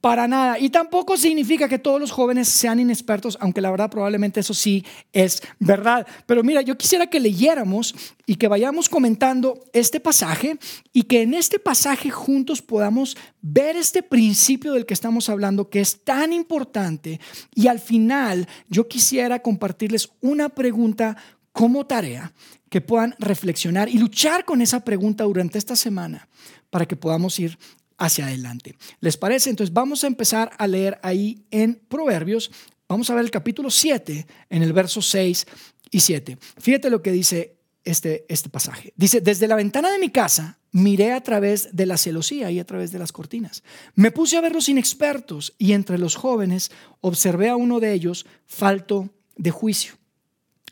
Para 0.00 0.28
nada. 0.28 0.60
Y 0.60 0.70
tampoco 0.70 1.16
significa 1.16 1.68
que 1.68 1.80
todos 1.80 2.00
los 2.00 2.12
jóvenes 2.12 2.48
sean 2.48 2.78
inexpertos, 2.78 3.36
aunque 3.40 3.60
la 3.60 3.72
verdad 3.72 3.90
probablemente 3.90 4.38
eso 4.40 4.54
sí 4.54 4.84
es 5.12 5.42
verdad. 5.58 6.06
Pero 6.26 6.44
mira, 6.44 6.62
yo 6.62 6.78
quisiera 6.78 7.08
que 7.08 7.18
leyéramos 7.18 7.96
y 8.26 8.36
que 8.36 8.46
vayamos 8.46 8.88
comentando 8.88 9.58
este 9.72 9.98
pasaje 9.98 10.56
y 10.92 11.02
que 11.02 11.22
en 11.22 11.34
este 11.34 11.58
pasaje 11.58 12.10
juntos 12.10 12.62
podamos 12.62 13.16
ver 13.42 13.76
este 13.76 14.04
principio 14.04 14.72
del 14.72 14.86
que 14.86 14.94
estamos 14.94 15.28
hablando 15.28 15.70
que 15.70 15.80
es 15.80 16.04
tan 16.04 16.32
importante. 16.32 17.18
Y 17.56 17.66
al 17.66 17.80
final 17.80 18.46
yo 18.68 18.86
quisiera 18.86 19.40
compartirles 19.40 20.10
una 20.20 20.48
pregunta 20.48 21.16
como 21.50 21.86
tarea 21.86 22.32
que 22.70 22.80
puedan 22.80 23.16
reflexionar 23.18 23.88
y 23.88 23.98
luchar 23.98 24.44
con 24.44 24.62
esa 24.62 24.84
pregunta 24.84 25.24
durante 25.24 25.58
esta 25.58 25.74
semana 25.74 26.28
para 26.70 26.86
que 26.86 26.96
podamos 26.96 27.38
ir 27.38 27.58
hacia 27.98 28.26
adelante. 28.26 28.76
¿Les 29.00 29.16
parece? 29.16 29.50
Entonces 29.50 29.72
vamos 29.72 30.04
a 30.04 30.06
empezar 30.06 30.50
a 30.58 30.66
leer 30.66 30.98
ahí 31.02 31.44
en 31.50 31.74
Proverbios. 31.88 32.50
Vamos 32.88 33.10
a 33.10 33.14
ver 33.14 33.24
el 33.24 33.30
capítulo 33.30 33.70
7 33.70 34.26
en 34.50 34.62
el 34.62 34.72
verso 34.72 35.02
6 35.02 35.46
y 35.90 36.00
7. 36.00 36.38
Fíjate 36.58 36.90
lo 36.90 37.02
que 37.02 37.12
dice 37.12 37.56
este, 37.84 38.24
este 38.28 38.48
pasaje. 38.48 38.92
Dice, 38.96 39.20
desde 39.20 39.48
la 39.48 39.56
ventana 39.56 39.90
de 39.90 39.98
mi 39.98 40.10
casa 40.10 40.58
miré 40.70 41.12
a 41.12 41.22
través 41.22 41.74
de 41.74 41.86
la 41.86 41.96
celosía 41.96 42.50
y 42.50 42.60
a 42.60 42.66
través 42.66 42.92
de 42.92 42.98
las 42.98 43.12
cortinas. 43.12 43.62
Me 43.94 44.10
puse 44.10 44.36
a 44.36 44.40
ver 44.40 44.52
los 44.52 44.68
inexpertos 44.68 45.54
y 45.58 45.72
entre 45.72 45.98
los 45.98 46.14
jóvenes 46.14 46.70
observé 47.00 47.48
a 47.48 47.56
uno 47.56 47.80
de 47.80 47.92
ellos 47.92 48.26
falto 48.46 49.10
de 49.36 49.50
juicio. 49.50 49.94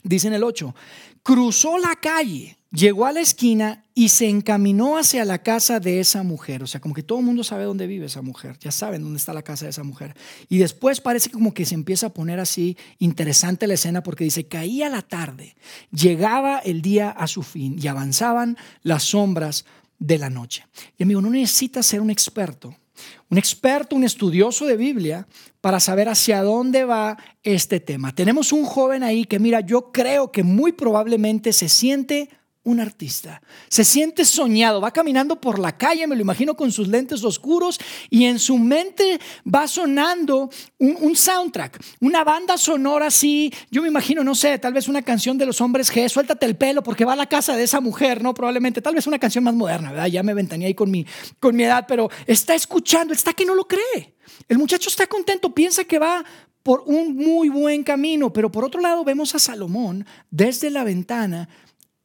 Dice 0.02 0.28
en 0.28 0.34
el 0.34 0.44
8, 0.44 0.74
cruzó 1.22 1.78
la 1.78 1.96
calle, 1.96 2.55
llegó 2.70 3.06
a 3.06 3.12
la 3.12 3.20
esquina 3.20 3.85
y 3.94 4.11
se 4.11 4.28
encaminó 4.28 4.99
hacia 4.99 5.25
la 5.25 5.42
casa 5.42 5.80
de 5.80 6.00
esa 6.00 6.23
mujer. 6.23 6.62
O 6.62 6.66
sea, 6.66 6.80
como 6.80 6.94
que 6.94 7.02
todo 7.02 7.18
el 7.18 7.25
mundo 7.25 7.44
sabe 7.44 7.64
dónde 7.64 7.87
vive 7.87 8.06
esa 8.06 8.23
mujer, 8.23 8.58
ya 8.61 8.70
saben 8.70 9.02
dónde 9.02 9.18
está 9.18 9.32
la 9.32 9.42
casa 9.42 9.64
de 9.64 9.70
esa 9.70 9.85
mujer. 9.85 10.14
Y 10.49 10.58
después 10.58 11.00
parece 11.00 11.30
como 11.30 11.54
que 11.54 11.64
se 11.64 11.75
empieza 11.75 12.08
a 12.08 12.14
poner 12.14 12.40
así 12.40 12.76
interesante 12.99 13.66
la 13.66 13.75
escena 13.75 14.02
porque 14.02 14.25
dice, 14.25 14.46
caía 14.46 14.88
la 14.88 15.02
tarde, 15.02 15.56
llegaba 15.90 16.58
el 16.58 16.82
día 16.82 17.11
a 17.11 17.26
su 17.26 17.42
fin 17.42 17.78
y 17.80 17.87
avanzaban 17.87 18.56
las 18.82 19.04
sombras 19.04 19.64
de 19.99 20.18
la 20.18 20.30
noche. 20.30 20.66
Y 20.99 21.04
amigo, 21.04 21.23
no 21.23 21.30
necesitas 21.30 21.87
ser 21.87 22.00
un 22.00 22.11
experto, 22.11 22.76
un 23.30 23.38
experto, 23.38 23.96
un 23.96 24.04
estudioso 24.04 24.66
de 24.66 24.76
Biblia 24.76 25.26
para 25.61 25.80
saber 25.80 26.08
hacia 26.08 26.42
dónde 26.42 26.85
va 26.85 27.16
este 27.42 27.80
tema. 27.80 28.14
Tenemos 28.14 28.52
un 28.52 28.64
joven 28.64 29.02
ahí 29.02 29.25
que, 29.25 29.38
mira, 29.38 29.61
yo 29.61 29.90
creo 29.90 30.30
que 30.30 30.42
muy 30.42 30.73
probablemente 30.73 31.52
se 31.52 31.68
siente 31.68 32.28
un 32.66 32.80
artista. 32.80 33.40
Se 33.68 33.85
siente 33.85 34.25
soñado, 34.25 34.80
va 34.80 34.90
caminando 34.90 35.40
por 35.40 35.61
la 35.61 35.78
calle, 35.78 36.06
me 36.08 36.16
lo 36.16 36.23
imagino 36.23 36.56
con 36.56 36.73
sus 36.73 36.88
lentes 36.88 37.23
oscuros 37.23 37.78
y 38.11 38.25
en 38.25 38.40
su 38.40 38.58
mente 38.58 39.20
va 39.46 39.68
sonando 39.68 40.50
un, 40.78 41.14
soundtrack, 41.14 41.80
una 42.00 42.25
banda 42.25 42.58
sonora 42.58 43.06
así, 43.06 43.52
yo 43.70 43.82
me 43.82 43.88
imagino, 43.88 44.25
no 44.25 44.35
sé, 44.35 44.58
tal 44.58 44.73
vez 44.73 44.88
una 44.88 45.02
canción 45.02 45.38
de 45.38 45.46
los 45.46 45.61
hombres 45.61 45.92
G, 45.92 46.08
suéltate 46.08 46.44
el 46.44 46.56
pelo 46.56 46.82
porque 46.82 47.04
va 47.04 47.12
a 47.12 47.16
la 47.16 47.26
casa 47.26 47.56
de 47.56 47.62
esa 47.62 47.80
mujer, 47.80 48.20
¿no? 48.20 48.35
Probablemente, 48.35 48.82
tal 48.82 48.96
vez 48.96 49.06
una 49.06 49.20
canción 49.20 49.44
más 49.44 49.54
moderna, 49.54 49.92
¿verdad? 49.92 50.08
Ya 50.08 50.25
me 50.25 50.35
ventanía 50.35 50.66
ahí 50.66 50.75
con 50.75 50.90
mi, 50.90 51.06
con 51.38 51.54
mi 51.54 51.62
edad, 51.62 51.85
pero 51.87 52.11
está 52.26 52.56
escuchando, 52.56 53.14
está 53.14 53.32
que 53.32 53.46
no 53.46 53.54
lo 53.54 53.68
cree. 53.68 54.16
El 54.49 54.58
muchacho 54.58 54.88
está 54.88 55.06
contento, 55.06 55.54
piensa 55.54 55.85
que 55.85 56.00
va 56.00 56.25
por 56.64 56.82
un 56.87 57.14
muy 57.14 57.49
buen 57.49 57.85
camino, 57.85 58.32
pero 58.32 58.50
por 58.50 58.64
otro 58.64 58.80
lado 58.80 59.04
vemos 59.04 59.37
a 59.37 59.38
Salomón 59.38 60.04
desde 60.32 60.68
la 60.68 60.82
ventana 60.82 61.49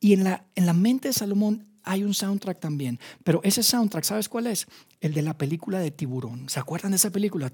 y 0.02 0.14
en 0.14 0.26
la, 0.26 0.44
en 0.56 0.66
la 0.66 0.74
mente 0.74 1.10
de 1.10 1.14
Salomón 1.14 1.68
hay 1.84 2.04
un 2.04 2.14
soundtrack 2.14 2.60
también. 2.60 3.00
Pero 3.24 3.40
ese 3.44 3.64
soundtrack, 3.64 4.04
¿sabes 4.04 4.28
cuál 4.28 4.48
es? 4.48 4.68
El 5.00 5.14
de 5.14 5.22
la 5.22 5.38
película 5.38 5.80
de 5.80 5.92
Tiburón. 5.92 6.50
¿Se 6.50 6.60
acuerdan 6.60 6.92
de 6.92 6.98
esa 6.98 7.12
película? 7.12 7.52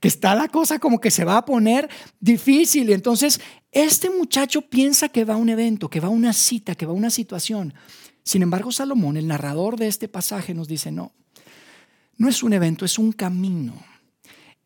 que 0.00 0.08
está 0.08 0.34
la 0.34 0.48
cosa 0.48 0.78
como 0.78 1.00
que 1.00 1.10
se 1.10 1.24
va 1.24 1.36
a 1.36 1.44
poner 1.44 1.88
difícil. 2.20 2.88
Y 2.88 2.92
entonces, 2.92 3.40
este 3.72 4.08
muchacho 4.08 4.62
piensa 4.62 5.08
que 5.08 5.24
va 5.24 5.34
a 5.34 5.36
un 5.36 5.48
evento, 5.48 5.90
que 5.90 6.00
va 6.00 6.08
a 6.08 6.12
una 6.12 6.32
cita, 6.32 6.74
que 6.76 6.86
va 6.86 6.92
a 6.92 6.96
una 6.96 7.10
situación. 7.10 7.74
Sin 8.22 8.42
embargo, 8.42 8.70
Salomón, 8.70 9.16
el 9.16 9.26
narrador 9.26 9.76
de 9.76 9.88
este 9.88 10.08
pasaje, 10.08 10.54
nos 10.54 10.68
dice, 10.68 10.92
no, 10.92 11.12
no 12.18 12.28
es 12.28 12.42
un 12.42 12.52
evento, 12.52 12.84
es 12.84 12.98
un 12.98 13.12
camino. 13.12 13.74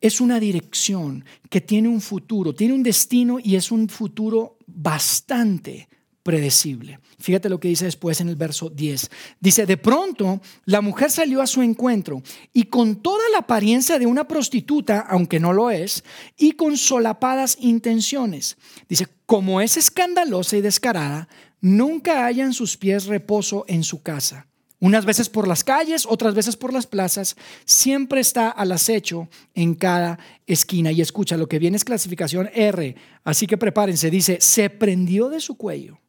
Es 0.01 0.21
una 0.21 0.39
dirección 0.39 1.25
que 1.49 1.63
tiene 1.63 1.89
un 1.89 2.03
futuro, 2.03 2.55
tiene 2.55 2.75
un 2.75 2.83
destino 2.83 3.39
y 3.43 3.57
es 3.57 3.73
un 3.73 3.89
futuro 3.89 4.59
bastante 4.67 5.89
predecible. 6.25 6.99
Fíjate 7.21 7.49
lo 7.49 7.61
que 7.61 7.69
dice 7.69 7.85
después 7.85 8.21
en 8.21 8.29
el 8.29 8.35
verso 8.35 8.71
10. 8.71 9.11
Dice, 9.39 9.67
de 9.67 9.77
pronto 9.77 10.41
la 10.65 10.81
mujer 10.81 11.11
salió 11.11 11.41
a 11.41 11.47
su 11.47 11.63
encuentro 11.63 12.23
y 12.53 12.65
con 12.65 12.97
toda 12.97 13.23
la 13.31 13.39
apariencia 13.41 13.99
de 13.99 14.07
una 14.07 14.27
prostituta, 14.27 15.01
aunque 15.01 15.39
no 15.39 15.53
lo 15.53 15.71
es, 15.71 16.03
y 16.37 16.53
con 16.53 16.77
solapadas 16.77 17.59
intenciones. 17.61 18.57
Dice, 18.89 19.07
como 19.27 19.61
es 19.61 19.77
escandalosa 19.77 20.57
y 20.57 20.63
descarada, 20.63 21.29
nunca 21.61 22.27
haya 22.27 22.43
en 22.43 22.55
sus 22.55 22.77
pies 22.77 23.05
reposo 23.05 23.65
en 23.69 23.85
su 23.85 24.03
casa. 24.03 24.49
Unas 24.81 25.05
veces 25.05 25.29
por 25.29 25.47
las 25.47 25.63
calles, 25.63 26.07
otras 26.09 26.35
veces 26.35 26.57
por 26.57 26.73
las 26.73 26.87
plazas, 26.87 27.37
siempre 27.65 28.21
está 28.21 28.49
al 28.49 28.73
acecho 28.73 29.29
en 29.55 29.75
cada 29.75 30.19
esquina. 30.47 30.91
Y 30.91 31.03
escucha, 31.03 31.37
lo 31.37 31.49
que 31.49 31.59
viene 31.59 31.77
es 31.77 31.85
clasificación 31.85 32.51
R, 32.53 32.97
así 33.25 33.47
que 33.47 33.59
prepárense, 33.59 34.11
dice, 34.11 34.39
se 34.41 34.71
prendió 34.71 35.29
de 35.29 35.41
su 35.41 35.57
cuello 35.57 36.01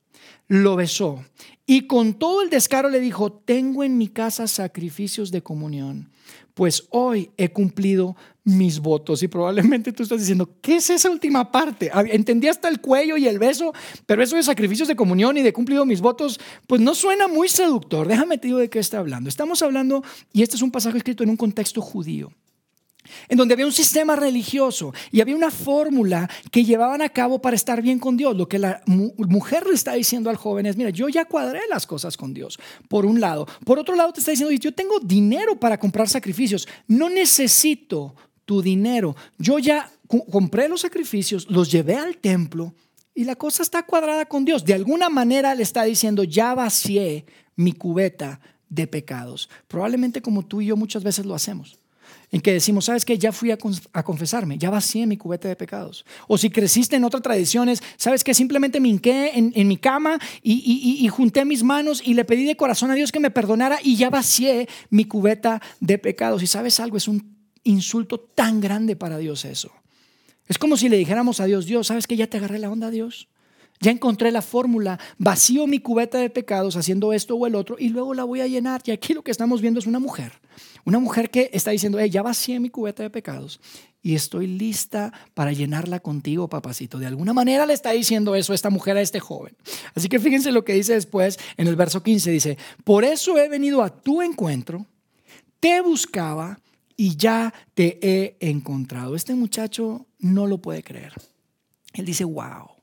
lo 0.47 0.75
besó 0.75 1.23
y 1.65 1.87
con 1.87 2.13
todo 2.13 2.41
el 2.41 2.49
descaro 2.49 2.89
le 2.89 2.99
dijo, 2.99 3.31
tengo 3.31 3.83
en 3.83 3.97
mi 3.97 4.07
casa 4.07 4.47
sacrificios 4.47 5.31
de 5.31 5.41
comunión, 5.41 6.11
pues 6.53 6.87
hoy 6.91 7.31
he 7.37 7.49
cumplido 7.49 8.15
mis 8.43 8.79
votos. 8.79 9.23
Y 9.23 9.27
probablemente 9.27 9.91
tú 9.91 10.03
estás 10.03 10.19
diciendo, 10.19 10.49
¿qué 10.61 10.77
es 10.77 10.89
esa 10.89 11.09
última 11.09 11.51
parte? 11.51 11.91
Entendí 12.11 12.47
hasta 12.47 12.69
el 12.69 12.79
cuello 12.79 13.17
y 13.17 13.27
el 13.27 13.39
beso, 13.39 13.73
pero 14.05 14.23
eso 14.23 14.35
de 14.35 14.43
sacrificios 14.43 14.87
de 14.87 14.95
comunión 14.95 15.37
y 15.37 15.41
de 15.41 15.53
cumplido 15.53 15.85
mis 15.85 16.01
votos, 16.01 16.39
pues 16.67 16.79
no 16.81 16.93
suena 16.93 17.27
muy 17.27 17.49
seductor. 17.49 18.07
Déjame 18.07 18.37
te 18.37 18.53
de 18.53 18.69
qué 18.69 18.79
está 18.79 18.99
hablando. 18.99 19.27
Estamos 19.27 19.63
hablando, 19.63 20.03
y 20.31 20.43
este 20.43 20.55
es 20.55 20.61
un 20.61 20.71
pasaje 20.71 20.97
escrito 20.97 21.23
en 21.23 21.31
un 21.31 21.37
contexto 21.37 21.81
judío 21.81 22.31
en 23.27 23.37
donde 23.37 23.53
había 23.53 23.65
un 23.65 23.71
sistema 23.71 24.15
religioso 24.15 24.93
y 25.11 25.21
había 25.21 25.35
una 25.35 25.51
fórmula 25.51 26.29
que 26.51 26.63
llevaban 26.63 27.01
a 27.01 27.09
cabo 27.09 27.41
para 27.41 27.55
estar 27.55 27.81
bien 27.81 27.99
con 27.99 28.17
Dios. 28.17 28.35
Lo 28.35 28.47
que 28.47 28.59
la 28.59 28.81
mujer 28.85 29.65
le 29.67 29.73
está 29.73 29.93
diciendo 29.93 30.29
al 30.29 30.35
joven 30.35 30.65
es, 30.65 30.77
mira, 30.77 30.89
yo 30.89 31.09
ya 31.09 31.25
cuadré 31.25 31.61
las 31.69 31.87
cosas 31.87 32.17
con 32.17 32.33
Dios, 32.33 32.59
por 32.87 33.05
un 33.05 33.19
lado. 33.19 33.47
Por 33.65 33.79
otro 33.79 33.95
lado, 33.95 34.13
te 34.13 34.19
está 34.19 34.31
diciendo, 34.31 34.53
yo 34.53 34.73
tengo 34.73 34.99
dinero 34.99 35.59
para 35.59 35.79
comprar 35.79 36.09
sacrificios, 36.09 36.67
no 36.87 37.09
necesito 37.09 38.15
tu 38.45 38.61
dinero. 38.61 39.15
Yo 39.37 39.59
ya 39.59 39.91
compré 40.31 40.69
los 40.69 40.81
sacrificios, 40.81 41.49
los 41.49 41.71
llevé 41.71 41.95
al 41.95 42.17
templo 42.17 42.73
y 43.13 43.23
la 43.23 43.35
cosa 43.35 43.63
está 43.63 43.83
cuadrada 43.83 44.25
con 44.25 44.45
Dios. 44.45 44.65
De 44.65 44.73
alguna 44.73 45.09
manera 45.09 45.55
le 45.55 45.63
está 45.63 45.83
diciendo, 45.83 46.23
ya 46.23 46.53
vacié 46.53 47.25
mi 47.55 47.71
cubeta 47.73 48.39
de 48.69 48.87
pecados. 48.87 49.49
Probablemente 49.67 50.21
como 50.21 50.45
tú 50.45 50.61
y 50.61 50.67
yo 50.67 50.75
muchas 50.75 51.03
veces 51.03 51.25
lo 51.25 51.33
hacemos 51.35 51.79
en 52.31 52.41
que 52.41 52.53
decimos, 52.53 52.85
¿sabes 52.85 53.05
qué? 53.05 53.17
Ya 53.17 53.31
fui 53.31 53.51
a, 53.51 53.57
confesarme, 53.57 54.57
ya 54.57 54.69
vacié 54.69 55.05
mi 55.07 55.17
cubeta 55.17 55.47
de 55.47 55.55
pecados. 55.55 56.05
O 56.27 56.37
si 56.37 56.49
creciste 56.49 56.95
en 56.95 57.03
otras 57.03 57.23
tradiciones, 57.23 57.81
¿sabes 57.97 58.23
qué? 58.23 58.33
Simplemente 58.33 58.79
me 58.79 58.89
hinqué 58.89 59.31
en, 59.35 59.67
mi 59.67 59.77
cama 59.77 60.19
y, 60.41 60.97
y, 61.01 61.07
junté 61.07 61.45
mis 61.45 61.63
manos 61.63 62.01
y 62.05 62.13
le 62.13 62.25
pedí 62.25 62.45
de 62.45 62.57
corazón 62.57 62.91
a 62.91 62.95
Dios 62.95 63.11
que 63.11 63.19
me 63.19 63.31
perdonara 63.31 63.79
y 63.83 63.95
ya 63.95 64.09
vacié 64.09 64.67
mi 64.89 65.05
cubeta 65.05 65.61
de 65.79 65.97
pecados. 65.97 66.43
Y 66.43 66.47
sabes 66.47 66.79
algo, 66.79 66.97
es 66.97 67.07
un 67.07 67.35
insulto 67.63 68.19
tan 68.19 68.61
grande 68.61 68.95
para 68.95 69.17
Dios 69.17 69.45
eso. 69.45 69.71
Es 70.47 70.57
como 70.57 70.77
si 70.77 70.89
le 70.89 70.97
dijéramos 70.97 71.39
a 71.39 71.45
Dios, 71.45 71.65
Dios, 71.65 71.87
¿sabes 71.87 72.07
que 72.07 72.15
ya 72.15 72.27
te 72.27 72.37
agarré 72.37 72.59
la 72.59 72.69
onda, 72.69 72.91
Dios? 72.91 73.27
Ya 73.81 73.91
encontré 73.91 74.31
la 74.31 74.41
fórmula, 74.41 74.99
vacío 75.17 75.67
mi 75.67 75.79
cubeta 75.79 76.19
de 76.19 76.29
pecados 76.29 76.77
haciendo 76.77 77.11
esto 77.11 77.35
o 77.35 77.45
el 77.45 77.55
otro 77.55 77.75
y 77.77 77.89
luego 77.89 78.13
la 78.13 78.23
voy 78.23 78.41
a 78.41 78.47
llenar. 78.47 78.81
Y 78.85 78.91
aquí 78.91 79.13
lo 79.13 79.23
que 79.23 79.31
estamos 79.31 79.61
viendo 79.61 79.79
es 79.79 79.87
una 79.87 79.99
mujer, 79.99 80.33
una 80.85 80.99
mujer 80.99 81.29
que 81.29 81.49
está 81.51 81.71
diciendo, 81.71 82.03
ya 82.05 82.21
vacié 82.21 82.59
mi 82.59 82.69
cubeta 82.69 83.03
de 83.03 83.09
pecados 83.09 83.59
y 84.01 84.15
estoy 84.15 84.47
lista 84.47 85.11
para 85.33 85.51
llenarla 85.51 85.99
contigo, 85.99 86.47
papacito. 86.47 86.99
De 86.99 87.07
alguna 87.07 87.33
manera 87.33 87.65
le 87.65 87.73
está 87.73 87.91
diciendo 87.91 88.35
eso 88.35 88.53
esta 88.53 88.69
mujer 88.69 88.95
a 88.95 89.01
este 89.01 89.19
joven. 89.19 89.55
Así 89.95 90.07
que 90.07 90.19
fíjense 90.19 90.51
lo 90.51 90.63
que 90.63 90.73
dice 90.73 90.93
después 90.93 91.37
en 91.57 91.67
el 91.67 91.75
verso 91.75 92.03
15, 92.03 92.31
dice, 92.31 92.57
por 92.83 93.03
eso 93.03 93.37
he 93.37 93.49
venido 93.49 93.81
a 93.83 93.89
tu 93.89 94.21
encuentro, 94.21 94.85
te 95.59 95.81
buscaba 95.81 96.59
y 96.95 97.17
ya 97.17 97.53
te 97.73 97.99
he 98.01 98.37
encontrado. 98.39 99.15
Este 99.15 99.35
muchacho 99.35 100.05
no 100.19 100.47
lo 100.47 100.59
puede 100.59 100.83
creer. 100.83 101.13
Él 101.93 102.05
dice, 102.05 102.23
wow 102.23 102.75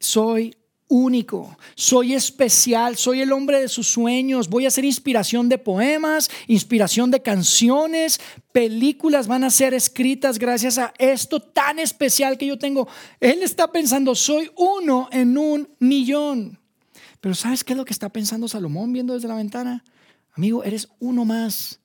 soy 0.00 0.56
único, 0.90 1.56
soy 1.76 2.12
especial, 2.12 2.96
soy 2.96 3.22
el 3.22 3.32
hombre 3.32 3.60
de 3.60 3.68
sus 3.68 3.86
sueños, 3.86 4.48
voy 4.48 4.66
a 4.66 4.70
ser 4.70 4.84
inspiración 4.84 5.48
de 5.48 5.56
poemas, 5.56 6.28
inspiración 6.48 7.10
de 7.10 7.22
canciones, 7.22 8.20
películas 8.52 9.28
van 9.28 9.44
a 9.44 9.50
ser 9.50 9.72
escritas 9.72 10.38
gracias 10.38 10.76
a 10.76 10.92
esto 10.98 11.40
tan 11.40 11.78
especial 11.78 12.36
que 12.36 12.46
yo 12.46 12.58
tengo. 12.58 12.88
Él 13.20 13.42
está 13.42 13.70
pensando, 13.70 14.14
soy 14.14 14.50
uno 14.56 15.08
en 15.12 15.38
un 15.38 15.68
millón. 15.78 16.58
Pero 17.20 17.34
¿sabes 17.34 17.62
qué 17.64 17.74
es 17.74 17.76
lo 17.76 17.84
que 17.84 17.92
está 17.92 18.08
pensando 18.08 18.48
Salomón 18.48 18.92
viendo 18.92 19.14
desde 19.14 19.28
la 19.28 19.36
ventana? 19.36 19.84
Amigo, 20.32 20.64
eres 20.64 20.88
uno 20.98 21.24
más 21.24 21.80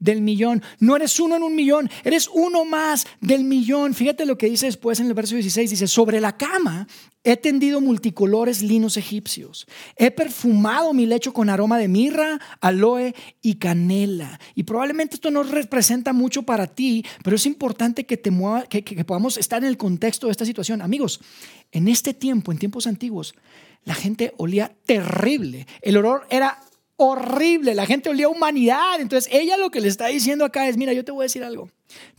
del 0.00 0.22
millón. 0.22 0.62
No 0.80 0.96
eres 0.96 1.20
uno 1.20 1.36
en 1.36 1.42
un 1.44 1.54
millón, 1.54 1.88
eres 2.02 2.28
uno 2.32 2.64
más 2.64 3.06
del 3.20 3.44
millón. 3.44 3.94
Fíjate 3.94 4.26
lo 4.26 4.36
que 4.36 4.48
dice 4.48 4.66
después 4.66 4.98
en 4.98 5.06
el 5.06 5.14
verso 5.14 5.34
16. 5.36 5.70
Dice, 5.70 5.86
sobre 5.86 6.20
la 6.20 6.36
cama 6.36 6.88
he 7.22 7.36
tendido 7.36 7.80
multicolores 7.80 8.62
linos 8.62 8.96
egipcios. 8.96 9.66
He 9.96 10.10
perfumado 10.10 10.92
mi 10.94 11.06
lecho 11.06 11.32
con 11.32 11.50
aroma 11.50 11.78
de 11.78 11.88
mirra, 11.88 12.40
aloe 12.60 13.14
y 13.42 13.56
canela. 13.56 14.40
Y 14.54 14.62
probablemente 14.62 15.16
esto 15.16 15.30
no 15.30 15.42
representa 15.42 16.12
mucho 16.12 16.42
para 16.42 16.66
ti, 16.66 17.04
pero 17.22 17.36
es 17.36 17.44
importante 17.44 18.06
que, 18.06 18.16
te 18.16 18.30
que, 18.68 18.82
que 18.82 19.04
podamos 19.04 19.36
estar 19.36 19.62
en 19.62 19.68
el 19.68 19.76
contexto 19.76 20.26
de 20.26 20.32
esta 20.32 20.46
situación. 20.46 20.80
Amigos, 20.80 21.20
en 21.72 21.88
este 21.88 22.14
tiempo, 22.14 22.52
en 22.52 22.58
tiempos 22.58 22.86
antiguos, 22.86 23.34
la 23.84 23.94
gente 23.94 24.32
olía 24.38 24.74
terrible. 24.86 25.66
El 25.82 25.98
olor 25.98 26.26
era 26.30 26.58
horrible, 27.00 27.74
la 27.74 27.86
gente 27.86 28.10
olía 28.10 28.26
a 28.26 28.28
humanidad. 28.28 29.00
Entonces 29.00 29.32
ella 29.32 29.56
lo 29.56 29.70
que 29.70 29.80
le 29.80 29.88
está 29.88 30.08
diciendo 30.08 30.44
acá 30.44 30.68
es, 30.68 30.76
mira, 30.76 30.92
yo 30.92 31.02
te 31.02 31.12
voy 31.12 31.22
a 31.22 31.24
decir 31.24 31.42
algo, 31.42 31.70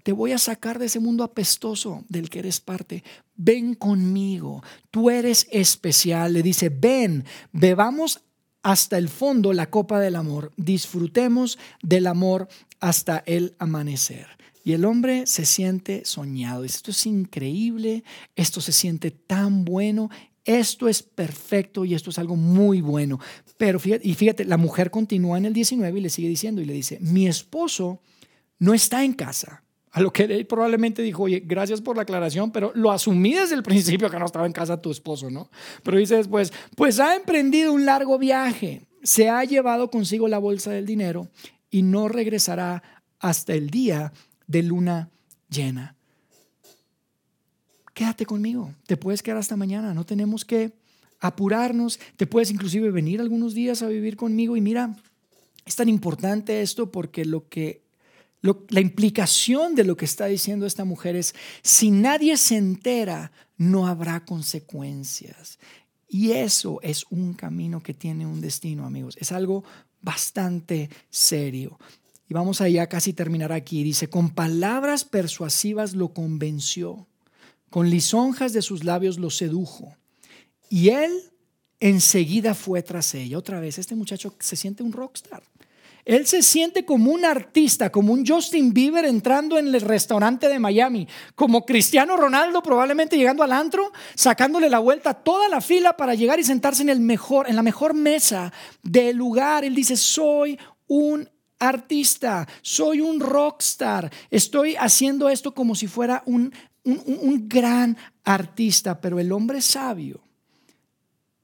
te 0.01 0.11
voy 0.11 0.31
a 0.31 0.39
sacar 0.39 0.79
de 0.79 0.87
ese 0.87 0.99
mundo 0.99 1.23
apestoso 1.23 2.03
del 2.09 2.31
que 2.31 2.39
eres 2.39 2.59
parte. 2.59 3.03
Ven 3.35 3.75
conmigo, 3.75 4.63
tú 4.89 5.11
eres 5.11 5.47
especial. 5.51 6.33
Le 6.33 6.41
dice, 6.41 6.69
ven, 6.69 7.25
bebamos 7.51 8.21
hasta 8.63 8.97
el 8.97 9.07
fondo 9.07 9.53
la 9.53 9.69
copa 9.69 9.99
del 9.99 10.15
amor. 10.15 10.51
Disfrutemos 10.57 11.59
del 11.83 12.07
amor 12.07 12.47
hasta 12.79 13.21
el 13.27 13.55
amanecer. 13.59 14.27
Y 14.63 14.73
el 14.73 14.85
hombre 14.85 15.27
se 15.27 15.45
siente 15.45 16.05
soñado. 16.05 16.63
Esto 16.63 16.89
es 16.89 17.05
increíble, 17.05 18.03
esto 18.35 18.61
se 18.61 18.71
siente 18.71 19.11
tan 19.11 19.63
bueno, 19.63 20.09
esto 20.45 20.87
es 20.87 21.03
perfecto 21.03 21.85
y 21.85 21.93
esto 21.93 22.09
es 22.09 22.19
algo 22.19 22.35
muy 22.35 22.81
bueno. 22.81 23.19
Pero 23.57 23.79
fíjate, 23.79 24.07
y 24.07 24.13
fíjate, 24.13 24.45
la 24.45 24.57
mujer 24.57 24.91
continúa 24.91 25.37
en 25.37 25.45
el 25.45 25.53
19 25.53 25.99
y 25.99 26.01
le 26.01 26.09
sigue 26.09 26.27
diciendo 26.27 26.61
y 26.61 26.65
le 26.65 26.73
dice, 26.73 26.97
mi 27.01 27.27
esposo 27.27 28.01
no 28.59 28.73
está 28.73 29.03
en 29.03 29.13
casa. 29.13 29.63
A 29.91 29.99
lo 29.99 30.13
que 30.13 30.23
él 30.23 30.45
probablemente 30.45 31.01
dijo, 31.01 31.23
oye, 31.23 31.43
gracias 31.45 31.81
por 31.81 31.97
la 31.97 32.03
aclaración, 32.03 32.51
pero 32.51 32.71
lo 32.75 32.91
asumí 32.91 33.33
desde 33.33 33.55
el 33.55 33.63
principio 33.63 34.09
que 34.09 34.17
no 34.17 34.25
estaba 34.25 34.45
en 34.45 34.53
casa 34.53 34.81
tu 34.81 34.89
esposo, 34.89 35.29
¿no? 35.29 35.49
Pero 35.83 35.97
dice 35.97 36.15
después, 36.15 36.53
pues 36.77 36.99
ha 36.99 37.15
emprendido 37.15 37.73
un 37.73 37.85
largo 37.85 38.17
viaje, 38.17 38.87
se 39.03 39.29
ha 39.29 39.43
llevado 39.43 39.91
consigo 39.91 40.29
la 40.29 40.37
bolsa 40.37 40.71
del 40.71 40.85
dinero 40.85 41.27
y 41.69 41.81
no 41.81 42.07
regresará 42.07 42.83
hasta 43.19 43.53
el 43.53 43.69
día 43.69 44.13
de 44.47 44.63
luna 44.63 45.09
llena. 45.49 45.97
Quédate 48.01 48.25
conmigo, 48.25 48.73
te 48.87 48.97
puedes 48.97 49.21
quedar 49.21 49.37
hasta 49.37 49.55
mañana, 49.55 49.93
no 49.93 50.07
tenemos 50.07 50.43
que 50.43 50.71
apurarnos, 51.19 51.99
te 52.17 52.25
puedes 52.25 52.49
inclusive 52.49 52.89
venir 52.89 53.21
algunos 53.21 53.53
días 53.53 53.83
a 53.83 53.87
vivir 53.89 54.17
conmigo 54.17 54.57
y 54.57 54.61
mira, 54.61 54.95
es 55.67 55.75
tan 55.75 55.87
importante 55.87 56.63
esto 56.63 56.91
porque 56.91 57.25
lo 57.25 57.47
que 57.47 57.83
la 58.41 58.81
implicación 58.81 59.75
de 59.75 59.83
lo 59.83 59.97
que 59.97 60.05
está 60.05 60.25
diciendo 60.25 60.65
esta 60.65 60.83
mujer 60.83 61.15
es, 61.15 61.35
si 61.61 61.91
nadie 61.91 62.37
se 62.37 62.57
entera, 62.57 63.33
no 63.55 63.85
habrá 63.85 64.25
consecuencias. 64.25 65.59
Y 66.07 66.31
eso 66.31 66.79
es 66.81 67.05
un 67.11 67.33
camino 67.33 67.83
que 67.83 67.93
tiene 67.93 68.25
un 68.25 68.41
destino, 68.41 68.87
amigos. 68.87 69.15
Es 69.19 69.31
algo 69.31 69.63
bastante 70.01 70.89
serio. 71.11 71.77
Y 72.27 72.33
vamos 72.33 72.61
allá 72.61 72.87
casi 72.87 73.13
terminar 73.13 73.51
aquí. 73.51 73.83
Dice, 73.83 74.09
con 74.09 74.31
palabras 74.31 75.05
persuasivas 75.05 75.93
lo 75.93 76.15
convenció, 76.15 77.05
con 77.71 77.89
lisonjas 77.89 78.53
de 78.53 78.61
sus 78.61 78.83
labios 78.83 79.17
lo 79.17 79.31
sedujo. 79.31 79.95
Y 80.69 80.89
él 80.89 81.11
enseguida 81.79 82.53
fue 82.53 82.83
tras 82.83 83.15
ella. 83.15 83.37
Otra 83.37 83.59
vez, 83.59 83.79
este 83.79 83.95
muchacho 83.95 84.35
se 84.39 84.55
siente 84.55 84.83
un 84.83 84.91
rockstar. 84.91 85.41
Él 86.03 86.27
se 86.27 86.41
siente 86.41 86.83
como 86.83 87.11
un 87.11 87.23
artista, 87.25 87.89
como 87.89 88.11
un 88.11 88.25
Justin 88.27 88.73
Bieber 88.73 89.05
entrando 89.05 89.57
en 89.57 89.67
el 89.67 89.79
restaurante 89.81 90.49
de 90.49 90.59
Miami, 90.59 91.07
como 91.35 91.65
Cristiano 91.65 92.17
Ronaldo 92.17 92.61
probablemente 92.61 93.17
llegando 93.17 93.43
al 93.43 93.51
antro, 93.53 93.91
sacándole 94.15 94.69
la 94.69 94.79
vuelta 94.79 95.11
a 95.11 95.23
toda 95.23 95.47
la 95.47 95.61
fila 95.61 95.95
para 95.95 96.13
llegar 96.13 96.39
y 96.39 96.43
sentarse 96.43 96.81
en 96.81 96.89
el 96.89 96.99
mejor, 96.99 97.49
en 97.49 97.55
la 97.55 97.63
mejor 97.63 97.93
mesa 97.93 98.51
del 98.83 99.15
lugar. 99.15 99.63
Él 99.63 99.75
dice, 99.75 99.95
"Soy 99.95 100.59
un 100.87 101.29
artista, 101.61 102.47
soy 102.63 103.01
un 103.01 103.19
rockstar, 103.19 104.11
estoy 104.31 104.75
haciendo 104.75 105.29
esto 105.29 105.53
como 105.53 105.75
si 105.75 105.87
fuera 105.87 106.23
un, 106.25 106.51
un, 106.83 107.01
un 107.05 107.47
gran 107.47 107.97
artista, 108.23 108.99
pero 108.99 109.19
el 109.19 109.31
hombre 109.31 109.61
sabio, 109.61 110.21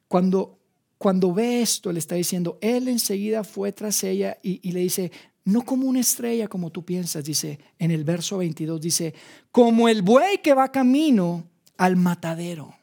cuando 0.08 0.58
cuando 0.98 1.32
ve 1.34 1.62
esto, 1.62 1.92
le 1.92 2.00
está 2.00 2.16
diciendo, 2.16 2.58
él 2.62 2.88
enseguida 2.88 3.44
fue 3.44 3.72
tras 3.72 4.04
ella 4.04 4.38
y, 4.42 4.72
le 4.72 4.80
dice, 4.80 5.12
no 5.46 5.62
como 5.62 5.88
una 5.88 6.00
estrella 6.00 6.48
como 6.48 6.72
tú 6.72 6.84
piensas, 6.84 7.24
dice 7.24 7.60
en 7.78 7.92
el 7.92 8.04
verso 8.04 8.40
22, 8.40 8.82
dice, 8.82 9.14
como 9.52 9.90
el 9.90 10.02
buey 10.02 10.40
que 10.40 10.54
va 10.54 10.72
camino 10.72 11.48
al 11.78 11.96
matadero. 11.98 12.74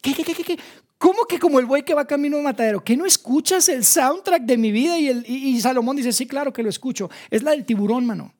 ¿Qué, 0.00 0.14
qué, 0.14 0.22
qué, 0.22 0.34
qué? 0.34 0.58
¿Cómo 0.96 1.24
que 1.24 1.38
como 1.38 1.58
el 1.58 1.66
buey 1.66 1.82
que 1.82 1.94
va 1.94 2.06
camino 2.06 2.36
al 2.36 2.44
matadero? 2.44 2.84
¿Que 2.84 2.96
no 2.96 3.04
escuchas 3.04 3.68
el 3.68 3.84
soundtrack 3.84 4.42
de 4.42 4.56
mi 4.56 4.70
vida? 4.70 4.98
Y, 4.98 5.08
el, 5.08 5.24
y 5.28 5.60
Salomón 5.60 5.96
dice, 5.96 6.12
sí, 6.12 6.26
claro 6.26 6.52
que 6.52 6.62
lo 6.62 6.68
escucho. 6.68 7.10
Es 7.30 7.42
la 7.42 7.50
del 7.50 7.64
tiburón, 7.64 8.06
mano. 8.06 8.32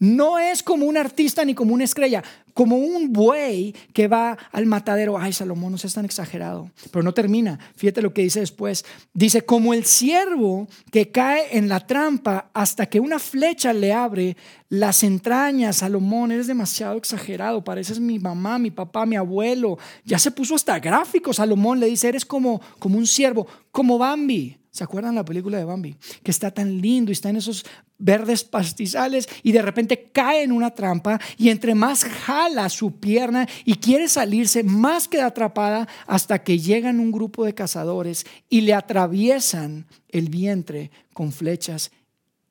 No 0.00 0.38
es 0.38 0.62
como 0.62 0.86
un 0.86 0.96
artista 0.96 1.44
ni 1.44 1.54
como 1.54 1.74
una 1.74 1.84
estrella, 1.84 2.24
como 2.54 2.78
un 2.78 3.12
buey 3.12 3.74
que 3.92 4.08
va 4.08 4.38
al 4.50 4.64
matadero. 4.64 5.18
Ay, 5.18 5.34
Salomón, 5.34 5.72
no 5.72 5.78
seas 5.78 5.92
tan 5.92 6.06
exagerado. 6.06 6.70
Pero 6.90 7.02
no 7.02 7.12
termina. 7.12 7.58
Fíjate 7.76 8.00
lo 8.00 8.14
que 8.14 8.22
dice 8.22 8.40
después. 8.40 8.86
Dice, 9.12 9.42
como 9.42 9.74
el 9.74 9.84
ciervo 9.84 10.68
que 10.90 11.10
cae 11.10 11.56
en 11.58 11.68
la 11.68 11.86
trampa 11.86 12.50
hasta 12.54 12.86
que 12.86 12.98
una 12.98 13.18
flecha 13.18 13.74
le 13.74 13.92
abre 13.92 14.38
las 14.70 15.02
entrañas. 15.02 15.76
Salomón, 15.76 16.32
eres 16.32 16.46
demasiado 16.46 16.96
exagerado. 16.96 17.62
Pareces 17.62 18.00
mi 18.00 18.18
mamá, 18.18 18.58
mi 18.58 18.70
papá, 18.70 19.04
mi 19.04 19.16
abuelo. 19.16 19.76
Ya 20.06 20.18
se 20.18 20.30
puso 20.30 20.54
hasta 20.54 20.78
gráfico. 20.78 21.34
Salomón 21.34 21.78
le 21.78 21.88
dice, 21.88 22.08
eres 22.08 22.24
como, 22.24 22.62
como 22.78 22.96
un 22.96 23.06
ciervo, 23.06 23.46
como 23.70 23.98
Bambi. 23.98 24.59
¿Se 24.70 24.84
acuerdan 24.84 25.16
la 25.16 25.24
película 25.24 25.58
de 25.58 25.64
Bambi? 25.64 25.96
Que 26.22 26.30
está 26.30 26.52
tan 26.52 26.80
lindo 26.80 27.10
y 27.10 27.12
está 27.12 27.28
en 27.28 27.36
esos 27.36 27.64
verdes 27.98 28.44
pastizales 28.44 29.28
y 29.42 29.50
de 29.50 29.62
repente 29.62 30.10
cae 30.12 30.44
en 30.44 30.52
una 30.52 30.70
trampa 30.70 31.20
y 31.36 31.50
entre 31.50 31.74
más 31.74 32.04
jala 32.04 32.68
su 32.68 33.00
pierna 33.00 33.48
y 33.64 33.74
quiere 33.74 34.08
salirse, 34.08 34.62
más 34.62 35.08
queda 35.08 35.26
atrapada 35.26 35.88
hasta 36.06 36.42
que 36.44 36.58
llegan 36.58 37.00
un 37.00 37.10
grupo 37.10 37.44
de 37.44 37.54
cazadores 37.54 38.24
y 38.48 38.60
le 38.60 38.74
atraviesan 38.74 39.86
el 40.08 40.28
vientre 40.28 40.92
con 41.12 41.32
flechas 41.32 41.90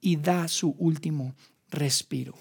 y 0.02 0.18
da 0.18 0.48
su 0.50 0.76
último 0.78 1.34
respiro. 1.70 2.36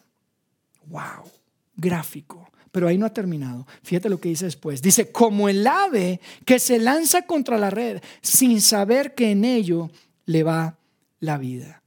¡Wow! 0.86 1.30
Gráfico. 1.76 2.50
Pero 2.72 2.88
ahí 2.88 2.98
no 2.98 3.06
ha 3.06 3.12
terminado. 3.12 3.66
Fíjate 3.82 4.08
lo 4.08 4.20
que 4.20 4.28
dice 4.28 4.44
después. 4.44 4.82
Dice, 4.82 5.10
como 5.10 5.48
el 5.48 5.66
ave 5.66 6.20
que 6.44 6.58
se 6.58 6.78
lanza 6.78 7.22
contra 7.22 7.58
la 7.58 7.70
red 7.70 8.00
sin 8.20 8.60
saber 8.60 9.14
que 9.14 9.30
en 9.30 9.44
ello 9.44 9.90
le 10.26 10.42
va 10.42 10.78
la 11.20 11.38
vida. 11.38 11.82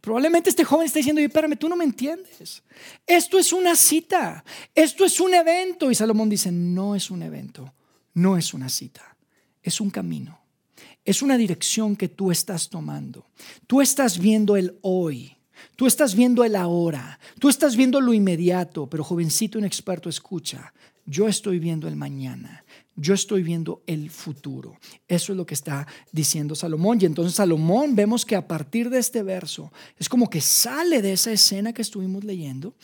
Probablemente 0.00 0.50
este 0.50 0.64
joven 0.64 0.86
está 0.86 0.98
diciendo, 0.98 1.20
espérame, 1.20 1.56
tú 1.56 1.68
no 1.68 1.76
me 1.76 1.84
entiendes. 1.84 2.62
Esto 3.06 3.38
es 3.38 3.52
una 3.52 3.76
cita, 3.76 4.44
esto 4.74 5.04
es 5.04 5.20
un 5.20 5.34
evento. 5.34 5.90
Y 5.90 5.94
Salomón 5.94 6.28
dice, 6.28 6.52
no 6.52 6.94
es 6.94 7.10
un 7.10 7.22
evento, 7.22 7.72
no 8.12 8.36
es 8.36 8.52
una 8.54 8.68
cita, 8.68 9.16
es 9.62 9.80
un 9.80 9.90
camino, 9.90 10.40
es 11.04 11.22
una 11.22 11.36
dirección 11.36 11.96
que 11.96 12.08
tú 12.08 12.30
estás 12.30 12.68
tomando. 12.68 13.26
Tú 13.66 13.80
estás 13.80 14.18
viendo 14.18 14.56
el 14.56 14.78
hoy, 14.82 15.33
Tú 15.76 15.86
estás 15.86 16.14
viendo 16.14 16.44
el 16.44 16.56
ahora, 16.56 17.18
tú 17.38 17.48
estás 17.48 17.76
viendo 17.76 18.00
lo 18.00 18.12
inmediato, 18.12 18.88
pero 18.88 19.04
jovencito 19.04 19.58
inexperto, 19.58 20.08
escucha, 20.08 20.72
yo 21.06 21.28
estoy 21.28 21.58
viendo 21.58 21.86
el 21.88 21.96
mañana, 21.96 22.64
yo 22.96 23.14
estoy 23.14 23.42
viendo 23.42 23.82
el 23.86 24.10
futuro. 24.10 24.78
Eso 25.08 25.32
es 25.32 25.36
lo 25.36 25.46
que 25.46 25.54
está 25.54 25.86
diciendo 26.12 26.54
Salomón. 26.54 26.98
Y 27.00 27.06
entonces 27.06 27.34
Salomón 27.34 27.94
vemos 27.94 28.24
que 28.24 28.36
a 28.36 28.46
partir 28.46 28.88
de 28.90 28.98
este 28.98 29.22
verso 29.22 29.72
es 29.98 30.08
como 30.08 30.30
que 30.30 30.40
sale 30.40 31.02
de 31.02 31.12
esa 31.12 31.32
escena 31.32 31.72
que 31.72 31.82
estuvimos 31.82 32.24
leyendo 32.24 32.74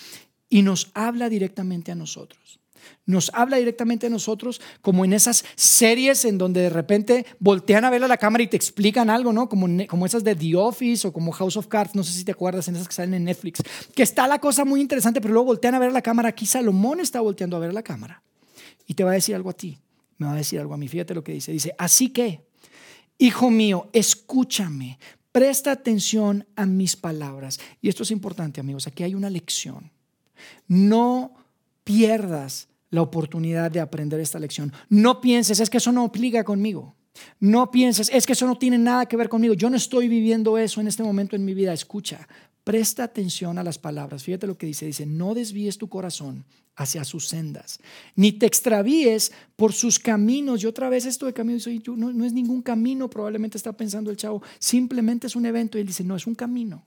y 0.49 0.63
nos 0.63 0.91
habla 0.95 1.29
directamente 1.29 1.93
a 1.93 1.95
nosotros 1.95 2.60
nos 3.07 3.31
habla 3.35 3.57
directamente 3.57 4.07
a 4.07 4.11
nosotros, 4.11 4.61
como 4.81 5.05
en 5.05 5.13
esas 5.13 5.45
series 5.57 6.25
en 6.25 6.39
donde 6.39 6.63
de 6.63 6.71
repente 6.71 7.27
voltean 7.39 7.85
a 7.85 7.91
ver 7.91 8.05
a 8.05 8.09
la 8.09 8.17
cámara 8.17 8.43
y 8.43 8.47
te 8.47 8.57
explican 8.57 9.11
algo, 9.11 9.33
¿no? 9.33 9.49
Como, 9.49 9.67
como 9.87 10.07
esas 10.07 10.25
de 10.25 10.35
The 10.35 10.57
Office 10.57 11.09
o 11.09 11.13
como 11.13 11.33
House 11.33 11.57
of 11.57 11.67
Cards, 11.67 11.95
no 11.95 12.03
sé 12.03 12.13
si 12.13 12.25
te 12.25 12.33
acuerdas, 12.33 12.69
en 12.69 12.77
esas 12.77 12.89
que 12.89 12.95
salen 12.95 13.15
en 13.15 13.25
Netflix, 13.25 13.63
que 13.95 14.03
está 14.03 14.27
la 14.27 14.39
cosa 14.39 14.65
muy 14.65 14.81
interesante, 14.81 15.21
pero 15.21 15.35
luego 15.35 15.47
voltean 15.47 15.75
a 15.75 15.79
ver 15.79 15.91
a 15.91 15.93
la 15.93 16.03
cámara. 16.03 16.31
Aquí 16.31 16.47
Salomón 16.47 17.01
está 17.01 17.21
volteando 17.21 17.57
a 17.57 17.61
ver 17.61 17.75
la 17.75 17.83
cámara 17.83 18.23
y 18.87 18.95
te 18.95 19.05
va 19.05 19.11
a 19.11 19.15
decir 19.15 19.35
algo 19.35 19.51
a 19.51 19.55
ti, 19.55 19.79
me 20.19 20.27
va 20.27 20.33
a 20.33 20.37
decir 20.37 20.61
algo 20.61 20.75
a 20.75 20.77
mí. 20.77 20.89
Fíjate 20.89 21.15
lo 21.15 21.23
que 21.25 21.33
dice. 21.33 21.53
Dice, 21.53 21.75
así 21.79 22.09
que, 22.09 22.45
hijo 23.19 23.51
mío, 23.51 23.89
escúchame, 23.93 24.99
presta 25.33 25.73
atención 25.73 26.47
a 26.57 26.67
mis 26.67 26.97
palabras. 26.97 27.61
Y 27.81 27.89
esto 27.89 28.03
es 28.03 28.11
importante, 28.11 28.61
amigos, 28.61 28.87
aquí 28.87 29.03
hay 29.03 29.15
una 29.15 29.31
lección. 29.31 29.93
No 30.67 31.35
pierdas 31.85 32.69
la 32.91 33.03
oportunidad 33.03 33.71
de 33.71 33.81
aprender 33.81 34.21
esta 34.21 34.39
lección. 34.39 34.73
No 34.89 35.21
pienses, 35.21 35.61
es 35.61 35.71
que 35.71 35.79
eso 35.79 35.93
no 35.93 36.05
aplica 36.05 36.45
conmigo. 36.45 36.95
No 37.39 37.71
pienses, 37.71 38.11
es 38.13 38.27
que 38.27 38.33
eso 38.33 38.47
no 38.47 38.57
tiene 38.57 38.79
nada 38.79 39.07
que 39.07 39.17
ver 39.17 39.29
conmigo. 39.29 39.55
Yo 39.55 39.71
no 39.71 39.77
estoy 39.77 40.09
viviendo 40.09 40.59
eso 40.59 40.81
en 40.81 40.89
este 40.89 41.03
momento 41.03 41.37
en 41.37 41.45
mi 41.45 41.55
vida. 41.55 41.73
Escucha, 41.73 42.27
presta 42.65 43.05
atención 43.05 43.59
a 43.59 43.65
las 43.65 43.79
palabras. 43.79 44.23
Fíjate 44.25 44.47
lo 44.47 44.57
que 44.57 44.67
dice. 44.67 44.87
Dice, 44.87 45.07
no 45.07 45.35
desvíes 45.35 45.79
tu 45.79 45.89
corazón 45.89 46.45
hacia 46.77 47.05
sus 47.05 47.29
sendas, 47.29 47.79
ni 48.15 48.33
te 48.33 48.47
extravíes 48.47 49.33
por 49.55 49.73
sus 49.73 49.99
caminos. 49.99 50.63
Y 50.63 50.67
otra 50.67 50.89
vez 50.89 51.05
esto 51.05 51.27
de 51.27 51.35
camino, 51.35 51.59
no, 51.97 52.13
no 52.13 52.25
es 52.25 52.33
ningún 52.33 52.63
camino, 52.63 53.11
probablemente 53.11 53.59
está 53.59 53.73
pensando 53.73 54.11
el 54.11 54.17
chavo, 54.17 54.43
simplemente 54.59 55.27
es 55.27 55.37
un 55.37 55.47
evento. 55.47 55.77
Y 55.77 55.83
él 55.83 55.87
dice, 55.87 56.05
no, 56.05 56.17
es 56.17 56.27
un 56.27 56.35
camino. 56.35 56.87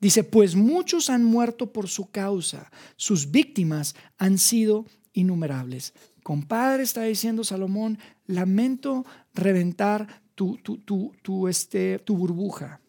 Dice, 0.00 0.24
pues 0.24 0.54
muchos 0.54 1.08
han 1.08 1.24
muerto 1.24 1.72
por 1.72 1.88
su 1.88 2.10
causa, 2.10 2.70
sus 2.96 3.30
víctimas 3.30 3.94
han 4.18 4.36
sido 4.36 4.84
innumerables. 5.16 5.92
Compadre, 6.22 6.82
está 6.82 7.02
diciendo 7.02 7.44
Salomón, 7.44 7.98
lamento 8.26 9.04
reventar 9.34 10.22
tu, 10.34 10.58
tu, 10.58 10.78
tu, 11.22 11.48
este, 11.48 11.98
tu 12.00 12.16
burbuja. 12.16 12.80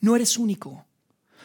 No 0.00 0.16
eres 0.16 0.38
único, 0.38 0.86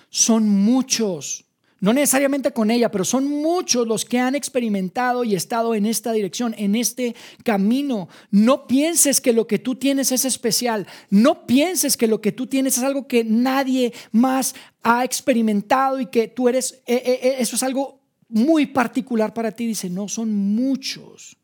son 0.10 0.48
muchos. 0.48 1.42
no 1.82 1.94
necesariamente 1.94 2.52
con 2.52 2.72
ella, 2.72 2.90
pero 2.90 3.06
son 3.06 3.28
muchos 3.28 3.86
los 3.88 4.06
que 4.06 4.18
han 4.18 4.34
experimentado 4.34 5.24
y 5.24 5.36
estado 5.36 5.76
en 5.76 5.86
esta 5.86 6.14
dirección, 6.14 6.56
en 6.58 6.76
este 6.76 7.16
camino. 7.44 8.08
No 8.32 8.66
pienses 8.66 9.22
que 9.22 9.34
lo 9.34 9.46
que 9.46 9.60
tú 9.60 9.76
tienes 9.76 10.12
es 10.12 10.26
especial. 10.26 10.88
No 11.10 11.46
pienses 11.46 11.98
que 11.98 12.08
lo 12.08 12.22
que 12.22 12.32
tú 12.32 12.48
tienes 12.48 12.78
es 12.78 12.84
algo 12.84 13.08
que 13.08 13.24
nadie 13.24 13.94
más 14.12 14.56
ha 14.84 15.04
experimentado 15.04 16.00
y 16.00 16.08
que 16.08 16.28
tú 16.28 16.50
eres, 16.50 16.82
eh, 16.88 17.02
eh, 17.06 17.20
eh, 17.22 17.36
eso 17.40 17.56
es 17.56 17.64
algo 17.64 18.05
muy 18.30 18.66
particular 18.68 19.34
para 19.34 19.52
ti. 19.52 19.66
Dice, 19.68 19.90
no, 19.90 20.08
son 20.08 20.34
muchos. 20.34 21.38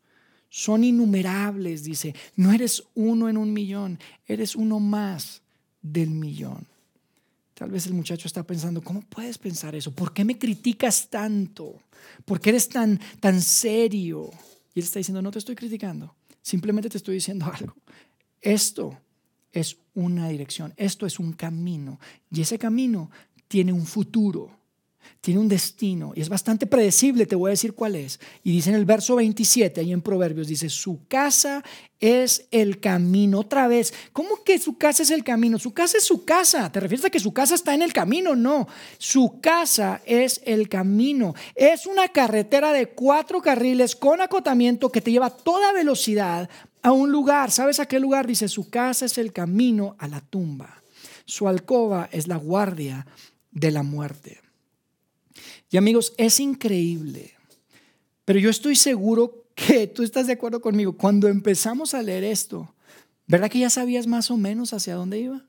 Son 0.48 0.84
innumerables, 0.84 1.84
dice. 1.84 2.14
No 2.36 2.52
eres 2.52 2.82
uno 2.94 3.28
en 3.28 3.36
un 3.36 3.52
millón, 3.52 3.98
eres 4.26 4.54
uno 4.54 4.80
más 4.80 5.42
del 5.80 6.10
millón. 6.10 6.66
Tal 7.54 7.70
vez 7.70 7.86
el 7.86 7.94
muchacho 7.94 8.26
está 8.26 8.42
pensando, 8.42 8.82
¿cómo 8.82 9.02
puedes 9.02 9.38
pensar 9.38 9.74
eso? 9.74 9.92
¿Por 9.92 10.12
qué 10.12 10.24
me 10.24 10.38
criticas 10.38 11.08
tanto? 11.08 11.80
¿Por 12.24 12.40
qué 12.40 12.50
eres 12.50 12.68
tan, 12.68 12.98
tan 13.20 13.40
serio? 13.40 14.30
Y 14.74 14.80
él 14.80 14.84
está 14.84 14.98
diciendo, 14.98 15.22
no 15.22 15.30
te 15.30 15.38
estoy 15.38 15.54
criticando, 15.54 16.14
simplemente 16.40 16.88
te 16.88 16.96
estoy 16.96 17.14
diciendo 17.14 17.46
algo. 17.54 17.76
Esto 18.40 18.98
es 19.52 19.76
una 19.94 20.28
dirección, 20.28 20.72
esto 20.76 21.06
es 21.06 21.18
un 21.18 21.34
camino 21.34 22.00
y 22.30 22.40
ese 22.40 22.58
camino 22.58 23.10
tiene 23.48 23.72
un 23.72 23.86
futuro 23.86 24.50
tiene 25.20 25.40
un 25.40 25.48
destino 25.48 26.12
y 26.14 26.20
es 26.20 26.28
bastante 26.28 26.66
predecible, 26.66 27.26
te 27.26 27.36
voy 27.36 27.48
a 27.48 27.50
decir 27.50 27.74
cuál 27.74 27.94
es. 27.94 28.18
Y 28.42 28.52
dice 28.52 28.70
en 28.70 28.76
el 28.76 28.84
verso 28.84 29.16
27, 29.16 29.80
ahí 29.80 29.92
en 29.92 30.02
Proverbios, 30.02 30.48
dice, 30.48 30.68
su 30.68 31.06
casa 31.06 31.62
es 32.00 32.46
el 32.50 32.80
camino. 32.80 33.38
Otra 33.38 33.68
vez, 33.68 33.94
¿cómo 34.12 34.42
que 34.44 34.58
su 34.58 34.76
casa 34.76 35.04
es 35.04 35.10
el 35.10 35.22
camino? 35.22 35.58
Su 35.58 35.72
casa 35.72 35.98
es 35.98 36.04
su 36.04 36.24
casa. 36.24 36.70
¿Te 36.72 36.80
refieres 36.80 37.04
a 37.06 37.10
que 37.10 37.20
su 37.20 37.32
casa 37.32 37.54
está 37.54 37.74
en 37.74 37.82
el 37.82 37.92
camino? 37.92 38.34
No, 38.34 38.66
su 38.98 39.40
casa 39.40 40.02
es 40.04 40.40
el 40.44 40.68
camino. 40.68 41.34
Es 41.54 41.86
una 41.86 42.08
carretera 42.08 42.72
de 42.72 42.88
cuatro 42.88 43.40
carriles 43.40 43.94
con 43.94 44.20
acotamiento 44.20 44.90
que 44.90 45.00
te 45.00 45.12
lleva 45.12 45.26
a 45.26 45.36
toda 45.36 45.72
velocidad 45.72 46.50
a 46.82 46.90
un 46.90 47.12
lugar. 47.12 47.52
¿Sabes 47.52 47.78
a 47.78 47.86
qué 47.86 48.00
lugar? 48.00 48.26
Dice, 48.26 48.48
su 48.48 48.68
casa 48.68 49.06
es 49.06 49.16
el 49.18 49.32
camino 49.32 49.94
a 49.98 50.08
la 50.08 50.20
tumba. 50.20 50.82
Su 51.24 51.46
alcoba 51.46 52.08
es 52.10 52.26
la 52.26 52.36
guardia 52.36 53.06
de 53.52 53.70
la 53.70 53.84
muerte. 53.84 54.40
Y 55.72 55.78
amigos, 55.78 56.12
es 56.18 56.38
increíble, 56.38 57.32
pero 58.26 58.38
yo 58.38 58.50
estoy 58.50 58.76
seguro 58.76 59.46
que 59.54 59.86
tú 59.86 60.02
estás 60.02 60.26
de 60.26 60.34
acuerdo 60.34 60.60
conmigo. 60.60 60.98
Cuando 60.98 61.28
empezamos 61.28 61.94
a 61.94 62.02
leer 62.02 62.24
esto, 62.24 62.74
¿verdad 63.26 63.50
que 63.50 63.58
ya 63.58 63.70
sabías 63.70 64.06
más 64.06 64.30
o 64.30 64.36
menos 64.36 64.74
hacia 64.74 64.96
dónde 64.96 65.20
iba? 65.20 65.46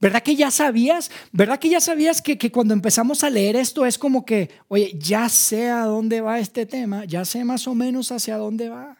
¿Verdad 0.00 0.22
que 0.22 0.36
ya 0.36 0.52
sabías? 0.52 1.10
¿Verdad 1.32 1.58
que 1.58 1.68
ya 1.68 1.80
sabías 1.80 2.22
que, 2.22 2.38
que, 2.38 2.52
cuando 2.52 2.74
empezamos 2.74 3.24
a 3.24 3.30
leer 3.30 3.56
esto 3.56 3.84
es 3.84 3.98
como 3.98 4.24
que, 4.24 4.50
oye, 4.68 4.96
ya 4.96 5.28
sé 5.28 5.68
a 5.68 5.84
dónde 5.84 6.20
va 6.20 6.38
este 6.38 6.64
tema, 6.64 7.04
ya 7.04 7.24
sé 7.24 7.44
más 7.44 7.66
o 7.66 7.74
menos 7.74 8.12
hacia 8.12 8.36
dónde 8.36 8.68
va? 8.68 8.98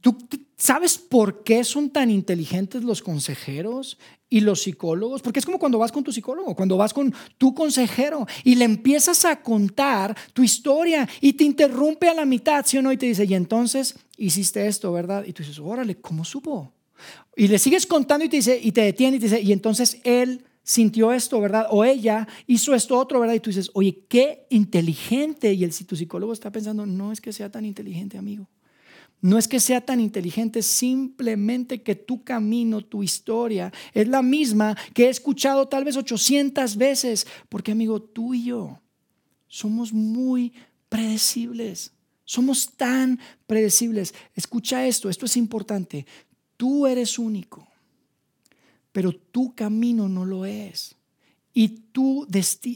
¿Tú 0.00 0.16
sabes 0.56 0.98
por 0.98 1.42
qué 1.42 1.64
son 1.64 1.90
tan 1.90 2.10
inteligentes 2.10 2.82
los 2.82 3.02
consejeros 3.02 3.98
y 4.28 4.40
los 4.40 4.62
psicólogos? 4.62 5.22
Porque 5.22 5.38
es 5.38 5.46
como 5.46 5.58
cuando 5.58 5.78
vas 5.78 5.92
con 5.92 6.02
tu 6.02 6.12
psicólogo, 6.12 6.54
cuando 6.54 6.76
vas 6.76 6.94
con 6.94 7.14
tu 7.38 7.54
consejero 7.54 8.26
y 8.42 8.54
le 8.54 8.64
empiezas 8.64 9.24
a 9.24 9.42
contar 9.42 10.16
tu 10.32 10.42
historia 10.42 11.08
y 11.20 11.34
te 11.34 11.44
interrumpe 11.44 12.08
a 12.08 12.14
la 12.14 12.24
mitad, 12.24 12.64
¿sí 12.66 12.78
o 12.78 12.82
no? 12.82 12.92
Y 12.92 12.96
te 12.96 13.06
dice, 13.06 13.24
y 13.24 13.34
entonces 13.34 13.98
hiciste 14.16 14.66
esto, 14.66 14.92
¿verdad? 14.92 15.24
Y 15.26 15.32
tú 15.32 15.42
dices, 15.42 15.58
órale, 15.58 15.96
¿cómo 15.96 16.24
supo? 16.24 16.72
Y 17.36 17.48
le 17.48 17.58
sigues 17.58 17.86
contando 17.86 18.24
y 18.24 18.28
te 18.28 18.36
dice, 18.36 18.58
y 18.60 18.72
te 18.72 18.80
detiene 18.80 19.18
y 19.18 19.20
te 19.20 19.26
dice, 19.26 19.42
y 19.42 19.52
entonces 19.52 20.00
él 20.04 20.44
sintió 20.62 21.12
esto, 21.12 21.40
¿verdad? 21.40 21.66
O 21.70 21.84
ella 21.84 22.26
hizo 22.46 22.74
esto 22.74 22.98
otro, 22.98 23.20
¿verdad? 23.20 23.34
Y 23.34 23.40
tú 23.40 23.50
dices, 23.50 23.70
oye, 23.74 24.04
qué 24.08 24.46
inteligente. 24.50 25.52
Y 25.52 25.62
el, 25.64 25.86
tu 25.86 25.94
psicólogo 25.94 26.32
está 26.32 26.50
pensando, 26.50 26.86
no 26.86 27.12
es 27.12 27.20
que 27.20 27.32
sea 27.32 27.50
tan 27.50 27.64
inteligente, 27.64 28.18
amigo. 28.18 28.48
No 29.26 29.38
es 29.38 29.48
que 29.48 29.58
sea 29.58 29.80
tan 29.80 29.98
inteligente, 29.98 30.62
simplemente 30.62 31.82
que 31.82 31.96
tu 31.96 32.22
camino, 32.22 32.84
tu 32.84 33.02
historia, 33.02 33.72
es 33.92 34.06
la 34.06 34.22
misma 34.22 34.76
que 34.94 35.06
he 35.06 35.08
escuchado 35.08 35.66
tal 35.66 35.82
vez 35.82 35.96
800 35.96 36.76
veces. 36.76 37.26
Porque 37.48 37.72
amigo, 37.72 38.00
tú 38.00 38.34
y 38.34 38.44
yo 38.44 38.80
somos 39.48 39.92
muy 39.92 40.52
predecibles. 40.88 41.90
Somos 42.24 42.70
tan 42.76 43.18
predecibles. 43.48 44.14
Escucha 44.36 44.86
esto, 44.86 45.10
esto 45.10 45.26
es 45.26 45.36
importante. 45.36 46.06
Tú 46.56 46.86
eres 46.86 47.18
único, 47.18 47.66
pero 48.92 49.12
tu 49.12 49.56
camino 49.56 50.08
no 50.08 50.24
lo 50.24 50.46
es. 50.46 50.94
Y 51.52 51.66
tu, 51.90 52.28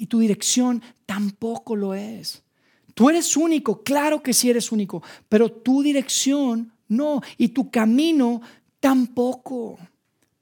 tu 0.08 0.18
dirección 0.18 0.82
tampoco 1.06 1.76
lo 1.76 1.94
es. 1.94 2.42
Tú 3.00 3.08
eres 3.08 3.34
único, 3.34 3.82
claro 3.82 4.22
que 4.22 4.34
sí 4.34 4.50
eres 4.50 4.70
único, 4.72 5.02
pero 5.26 5.50
tu 5.50 5.82
dirección 5.82 6.70
no, 6.86 7.22
y 7.38 7.48
tu 7.48 7.70
camino 7.70 8.42
tampoco. 8.78 9.78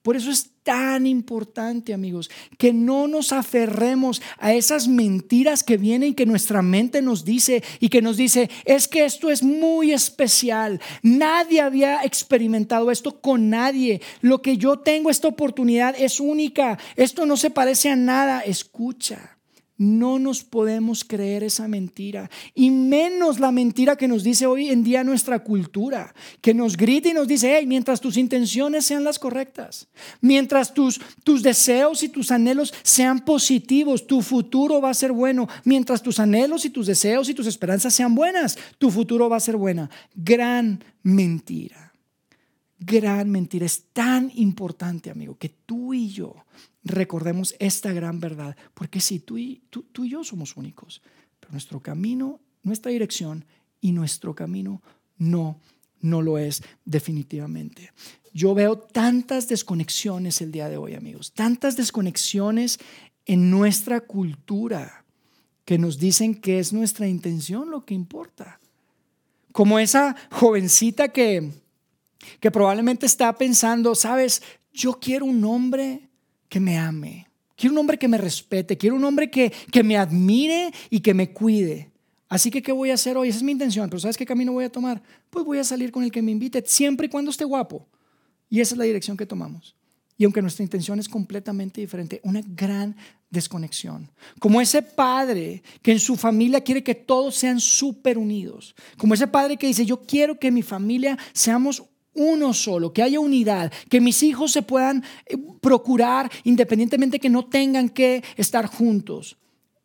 Por 0.02 0.16
eso 0.16 0.32
es 0.32 0.50
tan 0.64 1.06
importante, 1.06 1.94
amigos, 1.94 2.28
que 2.58 2.72
no 2.72 3.06
nos 3.06 3.30
aferremos 3.30 4.20
a 4.38 4.54
esas 4.54 4.88
mentiras 4.88 5.62
que 5.62 5.76
vienen 5.76 6.16
que 6.16 6.26
nuestra 6.26 6.60
mente 6.60 7.00
nos 7.00 7.24
dice 7.24 7.62
y 7.78 7.90
que 7.90 8.02
nos 8.02 8.16
dice, 8.16 8.50
es 8.64 8.88
que 8.88 9.04
esto 9.04 9.30
es 9.30 9.44
muy 9.44 9.92
especial. 9.92 10.80
Nadie 11.00 11.60
había 11.60 12.02
experimentado 12.02 12.90
esto 12.90 13.20
con 13.20 13.50
nadie. 13.50 14.02
Lo 14.20 14.42
que 14.42 14.56
yo 14.56 14.80
tengo, 14.80 15.10
esta 15.10 15.28
oportunidad 15.28 15.94
es 15.96 16.18
única. 16.18 16.76
Esto 16.96 17.24
no 17.24 17.36
se 17.36 17.50
parece 17.50 17.88
a 17.88 17.94
nada. 17.94 18.40
Escucha. 18.40 19.37
No 19.78 20.18
nos 20.18 20.42
podemos 20.42 21.04
creer 21.04 21.44
esa 21.44 21.68
mentira, 21.68 22.28
y 22.52 22.70
menos 22.70 23.38
la 23.38 23.52
mentira 23.52 23.94
que 23.94 24.08
nos 24.08 24.24
dice 24.24 24.44
hoy 24.44 24.70
en 24.70 24.82
día 24.82 25.04
nuestra 25.04 25.44
cultura, 25.44 26.12
que 26.40 26.52
nos 26.52 26.76
grita 26.76 27.10
y 27.10 27.12
nos 27.12 27.28
dice, 27.28 27.56
hey, 27.56 27.64
mientras 27.64 28.00
tus 28.00 28.16
intenciones 28.16 28.84
sean 28.84 29.04
las 29.04 29.20
correctas, 29.20 29.86
mientras 30.20 30.74
tus, 30.74 31.00
tus 31.22 31.44
deseos 31.44 32.02
y 32.02 32.08
tus 32.08 32.32
anhelos 32.32 32.74
sean 32.82 33.24
positivos, 33.24 34.08
tu 34.08 34.20
futuro 34.20 34.80
va 34.80 34.90
a 34.90 34.94
ser 34.94 35.12
bueno, 35.12 35.48
mientras 35.62 36.02
tus 36.02 36.18
anhelos 36.18 36.64
y 36.64 36.70
tus 36.70 36.88
deseos 36.88 37.28
y 37.28 37.34
tus 37.34 37.46
esperanzas 37.46 37.94
sean 37.94 38.16
buenas, 38.16 38.58
tu 38.78 38.90
futuro 38.90 39.28
va 39.28 39.36
a 39.36 39.40
ser 39.40 39.56
buena. 39.56 39.88
Gran 40.12 40.82
mentira, 41.04 41.92
gran 42.80 43.30
mentira. 43.30 43.64
Es 43.64 43.84
tan 43.92 44.32
importante, 44.34 45.08
amigo, 45.08 45.36
que 45.38 45.50
tú 45.50 45.94
y 45.94 46.08
yo 46.08 46.34
recordemos 46.88 47.54
esta 47.58 47.92
gran 47.92 48.20
verdad, 48.20 48.56
porque 48.74 49.00
sí, 49.00 49.20
tú 49.20 49.38
y, 49.38 49.62
tú, 49.70 49.82
tú 49.92 50.04
y 50.04 50.10
yo 50.10 50.24
somos 50.24 50.56
únicos, 50.56 51.02
pero 51.38 51.52
nuestro 51.52 51.80
camino, 51.80 52.40
nuestra 52.62 52.90
dirección 52.90 53.44
y 53.80 53.92
nuestro 53.92 54.34
camino 54.34 54.82
no, 55.16 55.60
no 56.00 56.22
lo 56.22 56.38
es 56.38 56.62
definitivamente. 56.84 57.92
Yo 58.32 58.54
veo 58.54 58.78
tantas 58.78 59.48
desconexiones 59.48 60.40
el 60.40 60.52
día 60.52 60.68
de 60.68 60.76
hoy, 60.76 60.94
amigos, 60.94 61.32
tantas 61.32 61.76
desconexiones 61.76 62.78
en 63.26 63.50
nuestra 63.50 64.00
cultura 64.00 65.04
que 65.64 65.78
nos 65.78 65.98
dicen 65.98 66.34
que 66.34 66.58
es 66.58 66.72
nuestra 66.72 67.08
intención 67.08 67.70
lo 67.70 67.84
que 67.84 67.94
importa. 67.94 68.60
Como 69.52 69.78
esa 69.78 70.16
jovencita 70.30 71.08
que, 71.08 71.52
que 72.40 72.50
probablemente 72.50 73.06
está 73.06 73.36
pensando, 73.36 73.94
sabes, 73.94 74.42
yo 74.72 74.98
quiero 75.00 75.26
un 75.26 75.44
hombre 75.44 76.07
que 76.48 76.60
me 76.60 76.78
ame. 76.78 77.26
Quiero 77.56 77.72
un 77.74 77.78
hombre 77.78 77.98
que 77.98 78.08
me 78.08 78.18
respete. 78.18 78.76
Quiero 78.76 78.96
un 78.96 79.04
hombre 79.04 79.30
que, 79.30 79.52
que 79.72 79.82
me 79.82 79.96
admire 79.96 80.72
y 80.90 81.00
que 81.00 81.14
me 81.14 81.32
cuide. 81.32 81.90
Así 82.28 82.50
que, 82.50 82.62
¿qué 82.62 82.72
voy 82.72 82.90
a 82.90 82.94
hacer 82.94 83.16
hoy? 83.16 83.30
Esa 83.30 83.38
es 83.38 83.42
mi 83.42 83.52
intención. 83.52 83.88
Pero 83.88 84.00
¿sabes 84.00 84.16
qué 84.16 84.26
camino 84.26 84.52
voy 84.52 84.64
a 84.64 84.72
tomar? 84.72 85.02
Pues 85.30 85.44
voy 85.44 85.58
a 85.58 85.64
salir 85.64 85.90
con 85.90 86.04
el 86.04 86.12
que 86.12 86.22
me 86.22 86.30
invite, 86.30 86.62
siempre 86.66 87.06
y 87.06 87.10
cuando 87.10 87.30
esté 87.30 87.44
guapo. 87.44 87.86
Y 88.50 88.60
esa 88.60 88.74
es 88.74 88.78
la 88.78 88.84
dirección 88.84 89.16
que 89.16 89.26
tomamos. 89.26 89.74
Y 90.16 90.24
aunque 90.24 90.42
nuestra 90.42 90.64
intención 90.64 90.98
es 90.98 91.08
completamente 91.08 91.80
diferente, 91.80 92.20
una 92.24 92.42
gran 92.44 92.96
desconexión. 93.30 94.10
Como 94.40 94.60
ese 94.60 94.82
padre 94.82 95.62
que 95.80 95.92
en 95.92 96.00
su 96.00 96.16
familia 96.16 96.60
quiere 96.60 96.82
que 96.82 96.94
todos 96.94 97.36
sean 97.36 97.60
súper 97.60 98.18
unidos. 98.18 98.74
Como 98.96 99.14
ese 99.14 99.28
padre 99.28 99.56
que 99.56 99.68
dice, 99.68 99.86
yo 99.86 100.02
quiero 100.02 100.38
que 100.38 100.50
mi 100.50 100.62
familia 100.62 101.16
seamos 101.32 101.84
uno 102.14 102.52
solo, 102.52 102.92
que 102.92 103.02
haya 103.02 103.20
unidad, 103.20 103.72
que 103.88 104.00
mis 104.00 104.22
hijos 104.22 104.52
se 104.52 104.62
puedan 104.62 105.04
eh, 105.26 105.36
procurar 105.60 106.30
independientemente 106.44 107.20
que 107.20 107.30
no 107.30 107.46
tengan 107.46 107.88
que 107.88 108.22
estar 108.36 108.66
juntos. 108.66 109.36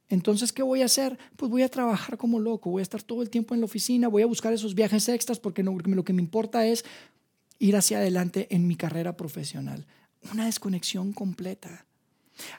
Entonces, 0.09 0.51
¿qué 0.51 0.61
voy 0.61 0.81
a 0.81 0.85
hacer? 0.85 1.17
Pues 1.37 1.49
voy 1.49 1.63
a 1.63 1.69
trabajar 1.69 2.17
como 2.17 2.39
loco, 2.39 2.69
voy 2.69 2.81
a 2.81 2.83
estar 2.83 3.01
todo 3.01 3.21
el 3.21 3.29
tiempo 3.29 3.53
en 3.53 3.61
la 3.61 3.65
oficina, 3.65 4.07
voy 4.07 4.21
a 4.21 4.27
buscar 4.27 4.53
esos 4.53 4.75
viajes 4.75 5.09
extras 5.09 5.39
porque 5.39 5.63
lo 5.63 6.03
que 6.03 6.13
me 6.13 6.21
importa 6.21 6.65
es 6.67 6.85
ir 7.59 7.75
hacia 7.75 7.97
adelante 7.97 8.47
en 8.51 8.67
mi 8.67 8.75
carrera 8.75 9.17
profesional. 9.17 9.85
Una 10.31 10.45
desconexión 10.45 11.13
completa. 11.13 11.85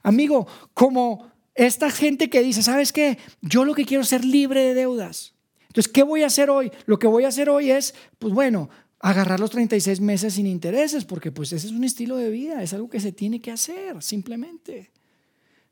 Amigo, 0.02 0.46
como 0.72 1.30
esta 1.54 1.90
gente 1.90 2.28
que 2.28 2.42
dice, 2.42 2.62
¿sabes 2.62 2.92
qué? 2.92 3.18
Yo 3.40 3.64
lo 3.64 3.74
que 3.74 3.84
quiero 3.84 4.02
es 4.02 4.08
ser 4.08 4.24
libre 4.24 4.62
de 4.62 4.74
deudas. 4.74 5.34
Entonces, 5.68 5.92
¿qué 5.92 6.02
voy 6.02 6.22
a 6.22 6.26
hacer 6.26 6.50
hoy? 6.50 6.70
Lo 6.86 6.98
que 6.98 7.06
voy 7.06 7.24
a 7.24 7.28
hacer 7.28 7.48
hoy 7.48 7.70
es, 7.70 7.94
pues 8.18 8.32
bueno, 8.32 8.70
agarrar 9.04 9.38
los 9.38 9.50
36 9.50 10.00
meses 10.00 10.32
sin 10.32 10.46
intereses, 10.46 11.04
porque 11.04 11.30
pues 11.30 11.52
ese 11.52 11.66
es 11.66 11.74
un 11.74 11.84
estilo 11.84 12.16
de 12.16 12.30
vida, 12.30 12.62
es 12.62 12.72
algo 12.72 12.88
que 12.88 13.00
se 13.00 13.12
tiene 13.12 13.38
que 13.38 13.50
hacer, 13.50 14.02
simplemente. 14.02 14.92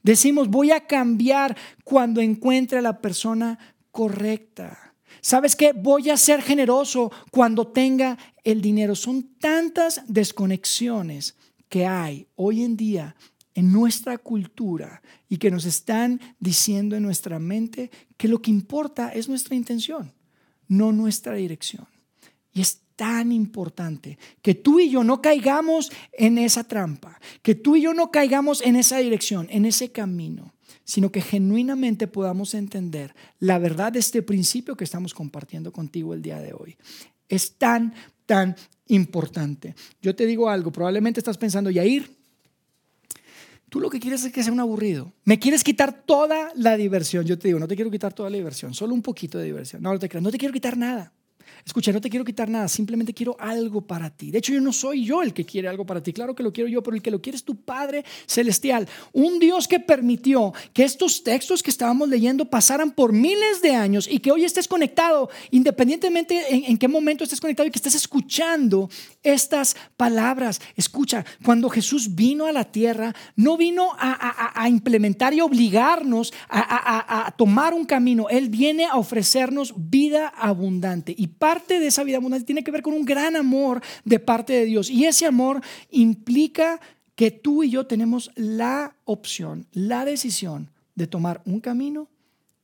Decimos, 0.02 0.48
voy 0.48 0.70
a 0.70 0.86
cambiar 0.86 1.56
cuando 1.82 2.20
encuentre 2.20 2.76
a 2.76 2.82
la 2.82 3.00
persona 3.00 3.58
correcta. 3.90 4.94
¿Sabes 5.22 5.56
qué? 5.56 5.72
Voy 5.72 6.10
a 6.10 6.18
ser 6.18 6.42
generoso 6.42 7.10
cuando 7.30 7.68
tenga 7.68 8.18
el 8.44 8.60
dinero. 8.60 8.94
Son 8.94 9.22
tantas 9.38 10.02
desconexiones 10.08 11.34
que 11.70 11.86
hay 11.86 12.26
hoy 12.34 12.62
en 12.62 12.76
día 12.76 13.16
en 13.54 13.72
nuestra 13.72 14.18
cultura 14.18 15.00
y 15.30 15.38
que 15.38 15.50
nos 15.50 15.64
están 15.64 16.20
diciendo 16.38 16.96
en 16.96 17.02
nuestra 17.02 17.38
mente 17.38 17.90
que 18.18 18.28
lo 18.28 18.42
que 18.42 18.50
importa 18.50 19.08
es 19.08 19.30
nuestra 19.30 19.54
intención, 19.54 20.12
no 20.68 20.92
nuestra 20.92 21.32
dirección. 21.32 21.88
Y 22.52 22.60
es 22.60 22.82
tan 23.02 23.32
importante 23.32 24.16
que 24.42 24.54
tú 24.54 24.78
y 24.78 24.88
yo 24.88 25.02
no 25.02 25.20
caigamos 25.20 25.90
en 26.12 26.38
esa 26.38 26.62
trampa, 26.62 27.18
que 27.42 27.56
tú 27.56 27.74
y 27.74 27.82
yo 27.82 27.94
no 27.94 28.12
caigamos 28.12 28.62
en 28.62 28.76
esa 28.76 28.98
dirección, 28.98 29.48
en 29.50 29.64
ese 29.64 29.90
camino, 29.90 30.54
sino 30.84 31.10
que 31.10 31.20
genuinamente 31.20 32.06
podamos 32.06 32.54
entender 32.54 33.12
la 33.40 33.58
verdad 33.58 33.90
de 33.90 33.98
este 33.98 34.22
principio 34.22 34.76
que 34.76 34.84
estamos 34.84 35.14
compartiendo 35.14 35.72
contigo 35.72 36.14
el 36.14 36.22
día 36.22 36.38
de 36.38 36.52
hoy. 36.52 36.76
Es 37.28 37.58
tan, 37.58 37.92
tan 38.24 38.54
importante. 38.86 39.74
Yo 40.00 40.14
te 40.14 40.24
digo 40.24 40.48
algo, 40.48 40.70
probablemente 40.70 41.18
estás 41.18 41.38
pensando, 41.38 41.70
Yair, 41.70 42.08
Tú 43.68 43.80
lo 43.80 43.88
que 43.88 43.98
quieres 43.98 44.22
es 44.22 44.30
que 44.30 44.42
sea 44.42 44.52
un 44.52 44.60
aburrido. 44.60 45.14
Me 45.24 45.38
quieres 45.38 45.64
quitar 45.64 46.04
toda 46.04 46.52
la 46.54 46.76
diversión. 46.76 47.24
Yo 47.24 47.38
te 47.38 47.48
digo, 47.48 47.58
no 47.58 47.66
te 47.66 47.74
quiero 47.74 47.90
quitar 47.90 48.12
toda 48.12 48.28
la 48.28 48.36
diversión, 48.36 48.74
solo 48.74 48.92
un 48.92 49.00
poquito 49.00 49.38
de 49.38 49.46
diversión. 49.46 49.80
No, 49.80 49.94
no 49.94 49.98
te 49.98 50.10
creas, 50.10 50.22
no 50.22 50.30
te 50.30 50.36
quiero 50.36 50.52
quitar 50.52 50.76
nada. 50.76 51.10
Escucha, 51.64 51.92
no 51.92 52.00
te 52.00 52.10
quiero 52.10 52.24
quitar 52.24 52.48
nada, 52.48 52.68
simplemente 52.68 53.14
quiero 53.14 53.36
algo 53.38 53.80
para 53.82 54.10
ti. 54.10 54.30
De 54.30 54.38
hecho, 54.38 54.52
yo 54.52 54.60
no 54.60 54.72
soy 54.72 55.04
yo 55.04 55.22
el 55.22 55.32
que 55.32 55.44
quiere 55.44 55.68
algo 55.68 55.86
para 55.86 56.02
ti, 56.02 56.12
claro 56.12 56.34
que 56.34 56.42
lo 56.42 56.52
quiero 56.52 56.68
yo, 56.68 56.82
pero 56.82 56.96
el 56.96 57.02
que 57.02 57.10
lo 57.10 57.20
quiere 57.20 57.36
es 57.36 57.44
tu 57.44 57.56
Padre 57.56 58.04
Celestial. 58.26 58.88
Un 59.12 59.38
Dios 59.38 59.68
que 59.68 59.80
permitió 59.80 60.52
que 60.72 60.84
estos 60.84 61.22
textos 61.22 61.62
que 61.62 61.70
estábamos 61.70 62.08
leyendo 62.08 62.44
pasaran 62.44 62.90
por 62.90 63.12
miles 63.12 63.62
de 63.62 63.74
años 63.74 64.08
y 64.10 64.18
que 64.18 64.30
hoy 64.30 64.44
estés 64.44 64.68
conectado, 64.68 65.30
independientemente 65.50 66.68
en, 66.68 66.78
qué 66.78 66.88
momento 66.88 67.24
estés 67.24 67.40
conectado 67.40 67.66
y 67.66 67.70
que 67.70 67.78
estés 67.78 67.94
escuchando 67.94 68.88
estas 69.22 69.76
palabras. 69.96 70.60
Escucha, 70.76 71.24
cuando 71.44 71.68
Jesús 71.68 72.14
vino 72.14 72.46
a 72.46 72.52
la 72.52 72.64
tierra, 72.64 73.14
no 73.36 73.56
vino 73.56 73.90
a, 73.98 74.68
implementar 74.68 75.34
y 75.34 75.40
obligarnos 75.40 76.32
a, 76.48 77.34
tomar 77.36 77.74
un 77.74 77.84
camino, 77.84 78.28
Él 78.28 78.48
viene 78.48 78.86
a 78.86 78.96
ofrecernos 78.96 79.74
vida 79.76 80.28
abundante. 80.28 81.14
Y 81.16 81.26
parte 81.42 81.80
de 81.80 81.88
esa 81.88 82.04
vida 82.04 82.18
abundante 82.18 82.46
tiene 82.46 82.62
que 82.62 82.70
ver 82.70 82.82
con 82.82 82.94
un 82.94 83.04
gran 83.04 83.34
amor 83.34 83.82
de 84.04 84.20
parte 84.20 84.52
de 84.52 84.64
Dios. 84.64 84.88
Y 84.88 85.06
ese 85.06 85.26
amor 85.26 85.60
implica 85.90 86.80
que 87.16 87.32
tú 87.32 87.64
y 87.64 87.70
yo 87.70 87.84
tenemos 87.84 88.30
la 88.36 88.94
opción, 89.06 89.66
la 89.72 90.04
decisión 90.04 90.70
de 90.94 91.08
tomar 91.08 91.42
un 91.44 91.58
camino 91.58 92.08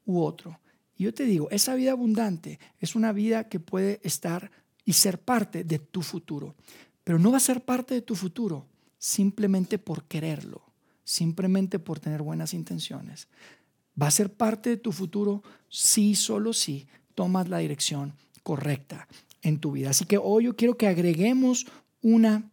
u 0.06 0.20
otro. 0.20 0.60
Y 0.96 1.02
yo 1.02 1.12
te 1.12 1.24
digo, 1.24 1.48
esa 1.50 1.74
vida 1.74 1.90
abundante 1.90 2.60
es 2.78 2.94
una 2.94 3.10
vida 3.10 3.48
que 3.48 3.58
puede 3.58 3.98
estar 4.04 4.52
y 4.84 4.92
ser 4.92 5.18
parte 5.18 5.64
de 5.64 5.80
tu 5.80 6.02
futuro. 6.02 6.54
Pero 7.02 7.18
no 7.18 7.32
va 7.32 7.38
a 7.38 7.40
ser 7.40 7.64
parte 7.64 7.94
de 7.94 8.02
tu 8.02 8.14
futuro 8.14 8.64
simplemente 8.96 9.80
por 9.80 10.04
quererlo, 10.04 10.62
simplemente 11.02 11.80
por 11.80 11.98
tener 11.98 12.22
buenas 12.22 12.54
intenciones. 12.54 13.26
Va 14.00 14.06
a 14.06 14.12
ser 14.12 14.32
parte 14.32 14.70
de 14.70 14.76
tu 14.76 14.92
futuro 14.92 15.42
si, 15.68 16.14
solo 16.14 16.52
si 16.52 16.86
tomas 17.16 17.48
la 17.48 17.58
dirección 17.58 18.14
correcta 18.48 19.06
en 19.42 19.58
tu 19.58 19.72
vida. 19.72 19.90
Así 19.90 20.06
que 20.06 20.16
hoy 20.16 20.44
yo 20.44 20.56
quiero 20.56 20.78
que 20.78 20.86
agreguemos 20.86 21.66
una, 22.00 22.50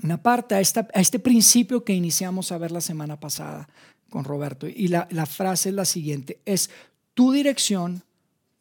una 0.00 0.22
parte 0.22 0.54
a, 0.54 0.60
esta, 0.60 0.86
a 0.94 1.00
este 1.00 1.18
principio 1.18 1.82
que 1.82 1.92
iniciamos 1.92 2.52
a 2.52 2.58
ver 2.58 2.70
la 2.70 2.80
semana 2.80 3.18
pasada 3.18 3.68
con 4.10 4.22
Roberto. 4.22 4.68
Y 4.68 4.86
la, 4.86 5.08
la 5.10 5.26
frase 5.26 5.70
es 5.70 5.74
la 5.74 5.86
siguiente, 5.86 6.38
es 6.44 6.70
tu 7.14 7.32
dirección, 7.32 8.04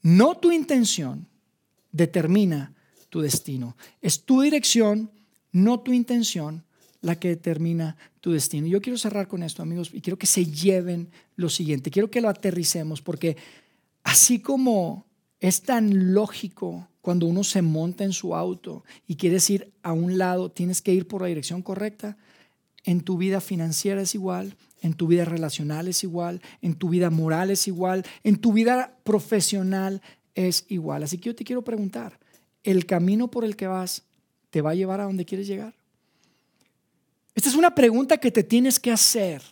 no 0.01 0.35
tu 0.37 0.51
intención, 0.51 1.27
determina 1.91 2.73
tu 3.09 3.21
destino. 3.21 3.77
Es 4.01 4.23
tu 4.23 4.41
dirección, 4.41 5.11
no 5.51 5.81
tu 5.81 5.93
intención, 5.93 6.63
la 7.01 7.19
que 7.19 7.27
determina 7.27 7.97
tu 8.19 8.31
destino. 8.31 8.65
Yo 8.65 8.81
quiero 8.81 8.97
cerrar 8.97 9.27
con 9.27 9.43
esto, 9.43 9.61
amigos, 9.61 9.91
y 9.93 10.01
quiero 10.01 10.17
que 10.17 10.25
se 10.25 10.43
lleven 10.43 11.11
lo 11.35 11.49
siguiente. 11.49 11.91
Quiero 11.91 12.09
que 12.09 12.19
lo 12.19 12.29
aterricemos, 12.29 13.03
porque 13.03 13.37
así 14.01 14.39
como 14.39 15.06
es 15.39 15.61
tan 15.61 16.13
lógico 16.13 16.87
cuando 17.01 17.25
uno 17.25 17.43
se 17.43 17.61
monta 17.61 18.03
en 18.03 18.13
su 18.13 18.35
auto 18.35 18.83
y 19.07 19.15
quieres 19.15 19.49
ir 19.49 19.71
a 19.83 19.93
un 19.93 20.17
lado, 20.17 20.51
tienes 20.51 20.81
que 20.81 20.93
ir 20.93 21.07
por 21.07 21.21
la 21.21 21.27
dirección 21.27 21.61
correcta. 21.61 22.17
En 22.83 23.01
tu 23.01 23.17
vida 23.17 23.39
financiera 23.41 24.01
es 24.01 24.15
igual, 24.15 24.55
en 24.81 24.93
tu 24.93 25.07
vida 25.07 25.25
relacional 25.25 25.87
es 25.87 26.03
igual, 26.03 26.41
en 26.61 26.75
tu 26.75 26.89
vida 26.89 27.09
moral 27.09 27.51
es 27.51 27.67
igual, 27.67 28.05
en 28.23 28.37
tu 28.37 28.53
vida 28.53 28.97
profesional 29.03 30.01
es 30.35 30.65
igual. 30.69 31.03
Así 31.03 31.17
que 31.17 31.27
yo 31.27 31.35
te 31.35 31.43
quiero 31.43 31.63
preguntar, 31.63 32.19
¿el 32.63 32.85
camino 32.85 33.29
por 33.29 33.45
el 33.45 33.55
que 33.55 33.67
vas 33.67 34.03
te 34.49 34.61
va 34.61 34.71
a 34.71 34.75
llevar 34.75 34.99
a 35.01 35.05
donde 35.05 35.25
quieres 35.25 35.47
llegar? 35.47 35.73
Esta 37.35 37.49
es 37.49 37.55
una 37.55 37.75
pregunta 37.75 38.17
que 38.17 38.31
te 38.31 38.43
tienes 38.43 38.79
que 38.79 38.91
hacer. 38.91 39.43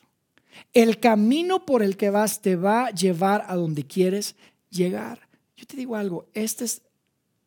¿El 0.73 0.99
camino 0.99 1.65
por 1.65 1.83
el 1.83 1.97
que 1.97 2.09
vas 2.09 2.41
te 2.41 2.55
va 2.55 2.87
a 2.87 2.91
llevar 2.91 3.45
a 3.47 3.55
donde 3.55 3.85
quieres 3.85 4.35
llegar? 4.69 5.24
Yo 5.55 5.65
te 5.65 5.77
digo 5.77 5.95
algo, 5.95 6.29
esta 6.33 6.65
es 6.65 6.81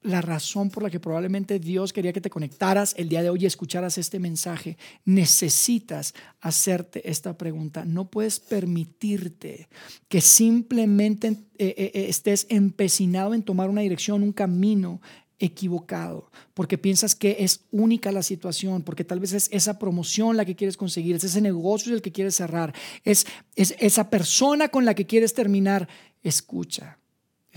la 0.02 0.20
razón 0.20 0.70
por 0.70 0.82
la 0.82 0.90
que 0.90 1.00
probablemente 1.00 1.58
Dios 1.58 1.92
quería 1.92 2.12
que 2.12 2.20
te 2.20 2.30
conectaras 2.30 2.94
el 2.96 3.08
día 3.08 3.22
de 3.22 3.30
hoy 3.30 3.42
y 3.42 3.46
escucharas 3.46 3.98
este 3.98 4.18
mensaje. 4.18 4.78
Necesitas 5.04 6.14
hacerte 6.40 7.08
esta 7.10 7.36
pregunta. 7.36 7.84
No 7.84 8.08
puedes 8.08 8.38
permitirte 8.38 9.68
que 10.08 10.20
simplemente 10.20 11.28
eh, 11.28 11.36
eh, 11.58 11.90
eh, 11.94 12.06
estés 12.08 12.46
empecinado 12.48 13.34
en 13.34 13.42
tomar 13.42 13.68
una 13.68 13.80
dirección, 13.80 14.22
un 14.22 14.32
camino 14.32 15.00
equivocado, 15.40 16.30
porque 16.52 16.78
piensas 16.78 17.14
que 17.14 17.36
es 17.40 17.60
única 17.70 18.10
la 18.10 18.24
situación, 18.24 18.82
porque 18.82 19.04
tal 19.04 19.20
vez 19.20 19.32
es 19.32 19.48
esa 19.52 19.78
promoción 19.78 20.36
la 20.36 20.44
que 20.44 20.56
quieres 20.56 20.76
conseguir, 20.76 21.14
es 21.14 21.24
ese 21.24 21.40
negocio 21.40 21.94
el 21.94 22.02
que 22.02 22.10
quieres 22.10 22.34
cerrar, 22.34 22.74
es, 23.04 23.24
es 23.54 23.76
esa 23.78 24.10
persona 24.10 24.68
con 24.68 24.84
la 24.84 24.94
que 24.94 25.06
quieres 25.06 25.34
terminar. 25.34 25.88
Escucha, 26.24 26.98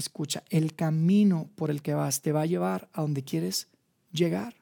Escucha, 0.02 0.44
el 0.50 0.74
camino 0.74 1.50
por 1.56 1.70
el 1.70 1.82
que 1.82 1.94
vas 1.94 2.22
te 2.22 2.32
va 2.32 2.42
a 2.42 2.46
llevar 2.46 2.90
a 2.94 3.02
donde 3.02 3.24
quieres 3.24 3.68
llegar. 4.12 4.56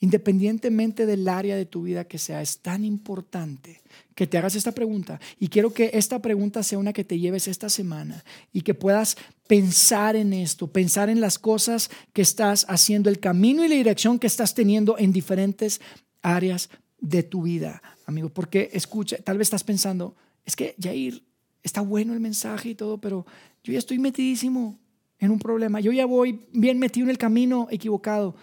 Independientemente 0.00 1.06
del 1.06 1.26
área 1.26 1.56
de 1.56 1.64
tu 1.64 1.82
vida 1.82 2.04
que 2.04 2.18
sea, 2.18 2.42
es 2.42 2.58
tan 2.58 2.84
importante 2.84 3.80
que 4.14 4.26
te 4.26 4.36
hagas 4.36 4.54
esta 4.54 4.72
pregunta. 4.72 5.20
Y 5.40 5.48
quiero 5.48 5.72
que 5.72 5.90
esta 5.94 6.20
pregunta 6.20 6.62
sea 6.62 6.78
una 6.78 6.92
que 6.92 7.04
te 7.04 7.18
lleves 7.18 7.48
esta 7.48 7.70
semana 7.70 8.22
y 8.52 8.60
que 8.60 8.74
puedas 8.74 9.16
pensar 9.46 10.16
en 10.16 10.32
esto, 10.32 10.66
pensar 10.66 11.08
en 11.08 11.20
las 11.20 11.38
cosas 11.38 11.90
que 12.12 12.22
estás 12.22 12.66
haciendo, 12.68 13.08
el 13.08 13.20
camino 13.20 13.64
y 13.64 13.68
la 13.68 13.76
dirección 13.76 14.18
que 14.18 14.26
estás 14.26 14.52
teniendo 14.52 14.98
en 14.98 15.12
diferentes 15.12 15.80
áreas 16.20 16.68
de 17.00 17.22
tu 17.22 17.42
vida, 17.42 17.82
amigo. 18.04 18.28
Porque 18.28 18.68
escucha, 18.72 19.16
tal 19.18 19.38
vez 19.38 19.46
estás 19.46 19.64
pensando, 19.64 20.14
es 20.44 20.56
que 20.56 20.74
Jair, 20.78 21.22
está 21.62 21.80
bueno 21.80 22.12
el 22.12 22.20
mensaje 22.20 22.70
y 22.70 22.74
todo, 22.74 22.98
pero 22.98 23.26
yo 23.66 23.72
ya 23.72 23.80
estoy 23.80 23.98
metidísimo 23.98 24.78
en 25.18 25.32
un 25.32 25.40
problema. 25.40 25.80
Yo 25.80 25.90
ya 25.90 26.06
voy 26.06 26.46
bien 26.52 26.78
metido 26.78 27.06
en 27.06 27.10
el 27.10 27.18
camino 27.18 27.66
equivocado. 27.68 28.36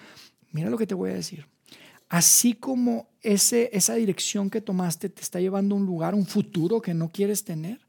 Mira 0.51 0.69
lo 0.69 0.77
que 0.77 0.85
te 0.85 0.95
voy 0.95 1.11
a 1.11 1.13
decir. 1.13 1.45
Así 2.09 2.53
como 2.53 3.07
ese, 3.21 3.69
esa 3.71 3.95
dirección 3.95 4.49
que 4.49 4.59
tomaste 4.59 5.07
te 5.07 5.21
está 5.21 5.39
llevando 5.39 5.75
a 5.75 5.77
un 5.77 5.85
lugar, 5.85 6.13
un 6.13 6.25
futuro 6.25 6.81
que 6.81 6.93
no 6.93 7.07
quieres 7.07 7.45
tener, 7.45 7.79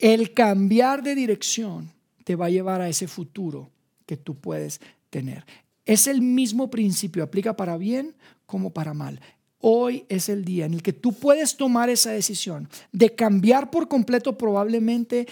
el 0.00 0.34
cambiar 0.34 1.04
de 1.04 1.14
dirección 1.14 1.92
te 2.24 2.34
va 2.34 2.46
a 2.46 2.50
llevar 2.50 2.80
a 2.80 2.88
ese 2.88 3.06
futuro 3.06 3.70
que 4.04 4.16
tú 4.16 4.34
puedes 4.34 4.80
tener. 5.10 5.46
Es 5.84 6.08
el 6.08 6.22
mismo 6.22 6.70
principio, 6.70 7.22
aplica 7.22 7.54
para 7.54 7.76
bien 7.76 8.16
como 8.46 8.70
para 8.70 8.94
mal. 8.94 9.20
Hoy 9.60 10.06
es 10.08 10.28
el 10.28 10.44
día 10.44 10.66
en 10.66 10.74
el 10.74 10.82
que 10.82 10.92
tú 10.92 11.12
puedes 11.12 11.56
tomar 11.56 11.88
esa 11.88 12.10
decisión 12.10 12.68
de 12.90 13.14
cambiar 13.14 13.70
por 13.70 13.86
completo 13.86 14.36
probablemente 14.36 15.28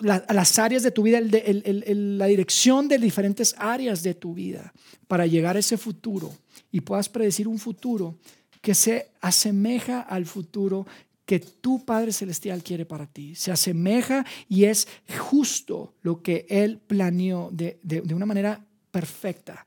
las 0.00 0.58
áreas 0.58 0.82
de 0.82 0.90
tu 0.90 1.02
vida, 1.02 1.20
la 1.20 2.26
dirección 2.26 2.88
de 2.88 2.98
diferentes 2.98 3.54
áreas 3.58 4.02
de 4.02 4.14
tu 4.14 4.34
vida 4.34 4.72
para 5.08 5.26
llegar 5.26 5.56
a 5.56 5.60
ese 5.60 5.76
futuro 5.76 6.32
y 6.70 6.80
puedas 6.80 7.08
predecir 7.08 7.48
un 7.48 7.58
futuro 7.58 8.16
que 8.60 8.74
se 8.74 9.10
asemeja 9.20 10.00
al 10.00 10.26
futuro 10.26 10.86
que 11.24 11.40
tu 11.40 11.84
Padre 11.84 12.12
Celestial 12.12 12.62
quiere 12.62 12.84
para 12.84 13.06
ti. 13.06 13.34
Se 13.34 13.52
asemeja 13.52 14.24
y 14.48 14.64
es 14.64 14.88
justo 15.18 15.94
lo 16.02 16.22
que 16.22 16.46
Él 16.48 16.78
planeó 16.78 17.48
de, 17.52 17.78
de 17.82 18.14
una 18.14 18.26
manera 18.26 18.64
perfecta 18.90 19.66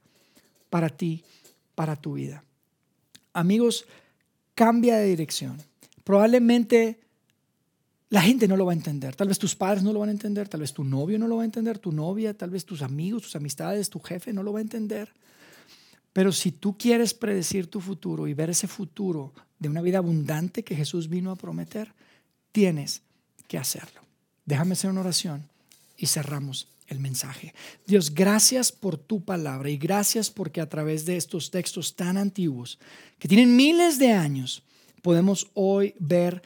para 0.69 0.89
ti, 0.89 1.23
para 1.75 1.95
tu 1.95 2.13
vida 2.13 2.43
amigos, 3.33 3.85
cambia 4.55 4.97
de 4.97 5.07
dirección. 5.07 5.57
Probablemente 6.03 6.99
la 8.13 8.21
gente 8.21 8.47
no 8.47 8.55
lo 8.55 8.65
va 8.67 8.73
a 8.73 8.75
entender. 8.75 9.15
Tal 9.15 9.27
vez 9.27 9.39
tus 9.39 9.55
padres 9.55 9.81
no 9.81 9.91
lo 9.91 9.97
van 9.97 10.09
a 10.09 10.11
entender, 10.11 10.47
tal 10.47 10.59
vez 10.59 10.71
tu 10.71 10.83
novio 10.83 11.17
no 11.17 11.27
lo 11.27 11.37
va 11.37 11.41
a 11.41 11.45
entender, 11.45 11.79
tu 11.79 11.91
novia, 11.91 12.35
tal 12.35 12.51
vez 12.51 12.63
tus 12.63 12.83
amigos, 12.83 13.23
tus 13.23 13.35
amistades, 13.35 13.89
tu 13.89 13.99
jefe 13.99 14.31
no 14.31 14.43
lo 14.43 14.53
va 14.53 14.59
a 14.59 14.61
entender. 14.61 15.11
Pero 16.13 16.31
si 16.31 16.51
tú 16.51 16.77
quieres 16.77 17.15
predecir 17.15 17.65
tu 17.65 17.81
futuro 17.81 18.27
y 18.27 18.35
ver 18.35 18.51
ese 18.51 18.67
futuro 18.67 19.33
de 19.57 19.67
una 19.67 19.81
vida 19.81 19.97
abundante 19.97 20.63
que 20.63 20.75
Jesús 20.75 21.09
vino 21.09 21.31
a 21.31 21.35
prometer, 21.35 21.91
tienes 22.51 23.01
que 23.47 23.57
hacerlo. 23.57 24.01
Déjame 24.45 24.73
hacer 24.73 24.91
una 24.91 25.01
oración 25.01 25.49
y 25.97 26.05
cerramos 26.05 26.67
el 26.85 26.99
mensaje. 26.99 27.55
Dios, 27.87 28.13
gracias 28.13 28.71
por 28.71 28.95
tu 28.95 29.25
palabra 29.25 29.71
y 29.71 29.77
gracias 29.77 30.29
porque 30.29 30.61
a 30.61 30.69
través 30.69 31.05
de 31.05 31.17
estos 31.17 31.49
textos 31.49 31.95
tan 31.95 32.17
antiguos, 32.17 32.77
que 33.17 33.27
tienen 33.27 33.55
miles 33.55 33.97
de 33.97 34.11
años, 34.11 34.61
podemos 35.01 35.47
hoy 35.55 35.95
ver 35.97 36.43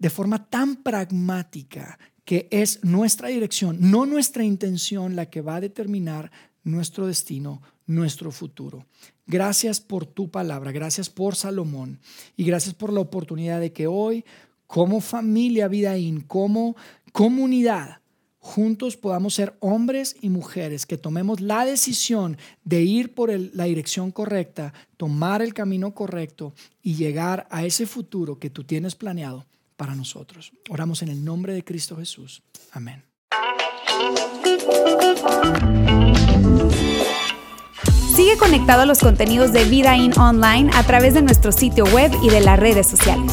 de 0.00 0.10
forma 0.10 0.46
tan 0.46 0.76
pragmática 0.76 1.98
que 2.24 2.48
es 2.50 2.82
nuestra 2.82 3.28
dirección, 3.28 3.76
no 3.80 4.06
nuestra 4.06 4.42
intención 4.44 5.14
la 5.14 5.26
que 5.26 5.42
va 5.42 5.56
a 5.56 5.60
determinar 5.60 6.32
nuestro 6.64 7.06
destino, 7.06 7.62
nuestro 7.86 8.32
futuro. 8.32 8.86
Gracias 9.26 9.80
por 9.80 10.06
tu 10.06 10.30
palabra, 10.30 10.72
gracias 10.72 11.10
por 11.10 11.36
Salomón 11.36 12.00
y 12.36 12.44
gracias 12.44 12.74
por 12.74 12.92
la 12.92 13.00
oportunidad 13.00 13.60
de 13.60 13.72
que 13.72 13.86
hoy, 13.86 14.24
como 14.66 15.00
familia 15.00 15.68
Vidaín, 15.68 16.22
como 16.22 16.76
comunidad, 17.12 18.00
juntos 18.38 18.96
podamos 18.96 19.34
ser 19.34 19.56
hombres 19.60 20.16
y 20.22 20.30
mujeres 20.30 20.86
que 20.86 20.96
tomemos 20.96 21.40
la 21.40 21.66
decisión 21.66 22.38
de 22.64 22.82
ir 22.82 23.14
por 23.14 23.30
la 23.30 23.64
dirección 23.64 24.12
correcta, 24.12 24.72
tomar 24.96 25.42
el 25.42 25.52
camino 25.52 25.94
correcto 25.94 26.54
y 26.82 26.94
llegar 26.94 27.46
a 27.50 27.66
ese 27.66 27.86
futuro 27.86 28.38
que 28.38 28.48
tú 28.48 28.64
tienes 28.64 28.94
planeado 28.94 29.44
para 29.80 29.94
nosotros. 29.94 30.52
Oramos 30.68 31.00
en 31.00 31.08
el 31.08 31.24
nombre 31.24 31.54
de 31.54 31.64
Cristo 31.64 31.96
Jesús. 31.96 32.42
Amén. 32.70 33.02
Sigue 38.14 38.36
conectado 38.36 38.82
a 38.82 38.84
los 38.84 38.98
contenidos 38.98 39.54
de 39.54 39.64
Vida 39.64 39.96
In 39.96 40.12
Online 40.18 40.70
a 40.74 40.82
través 40.82 41.14
de 41.14 41.22
nuestro 41.22 41.50
sitio 41.50 41.84
web 41.86 42.12
y 42.22 42.28
de 42.28 42.42
las 42.42 42.60
redes 42.60 42.88
sociales. 42.88 43.32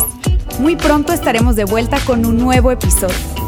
Muy 0.58 0.78
pronto 0.78 1.12
estaremos 1.12 1.58
de 1.58 1.66
vuelta 1.66 2.00
con 2.06 2.26
un 2.26 2.38
nuevo 2.38 2.72
episodio. 2.72 3.47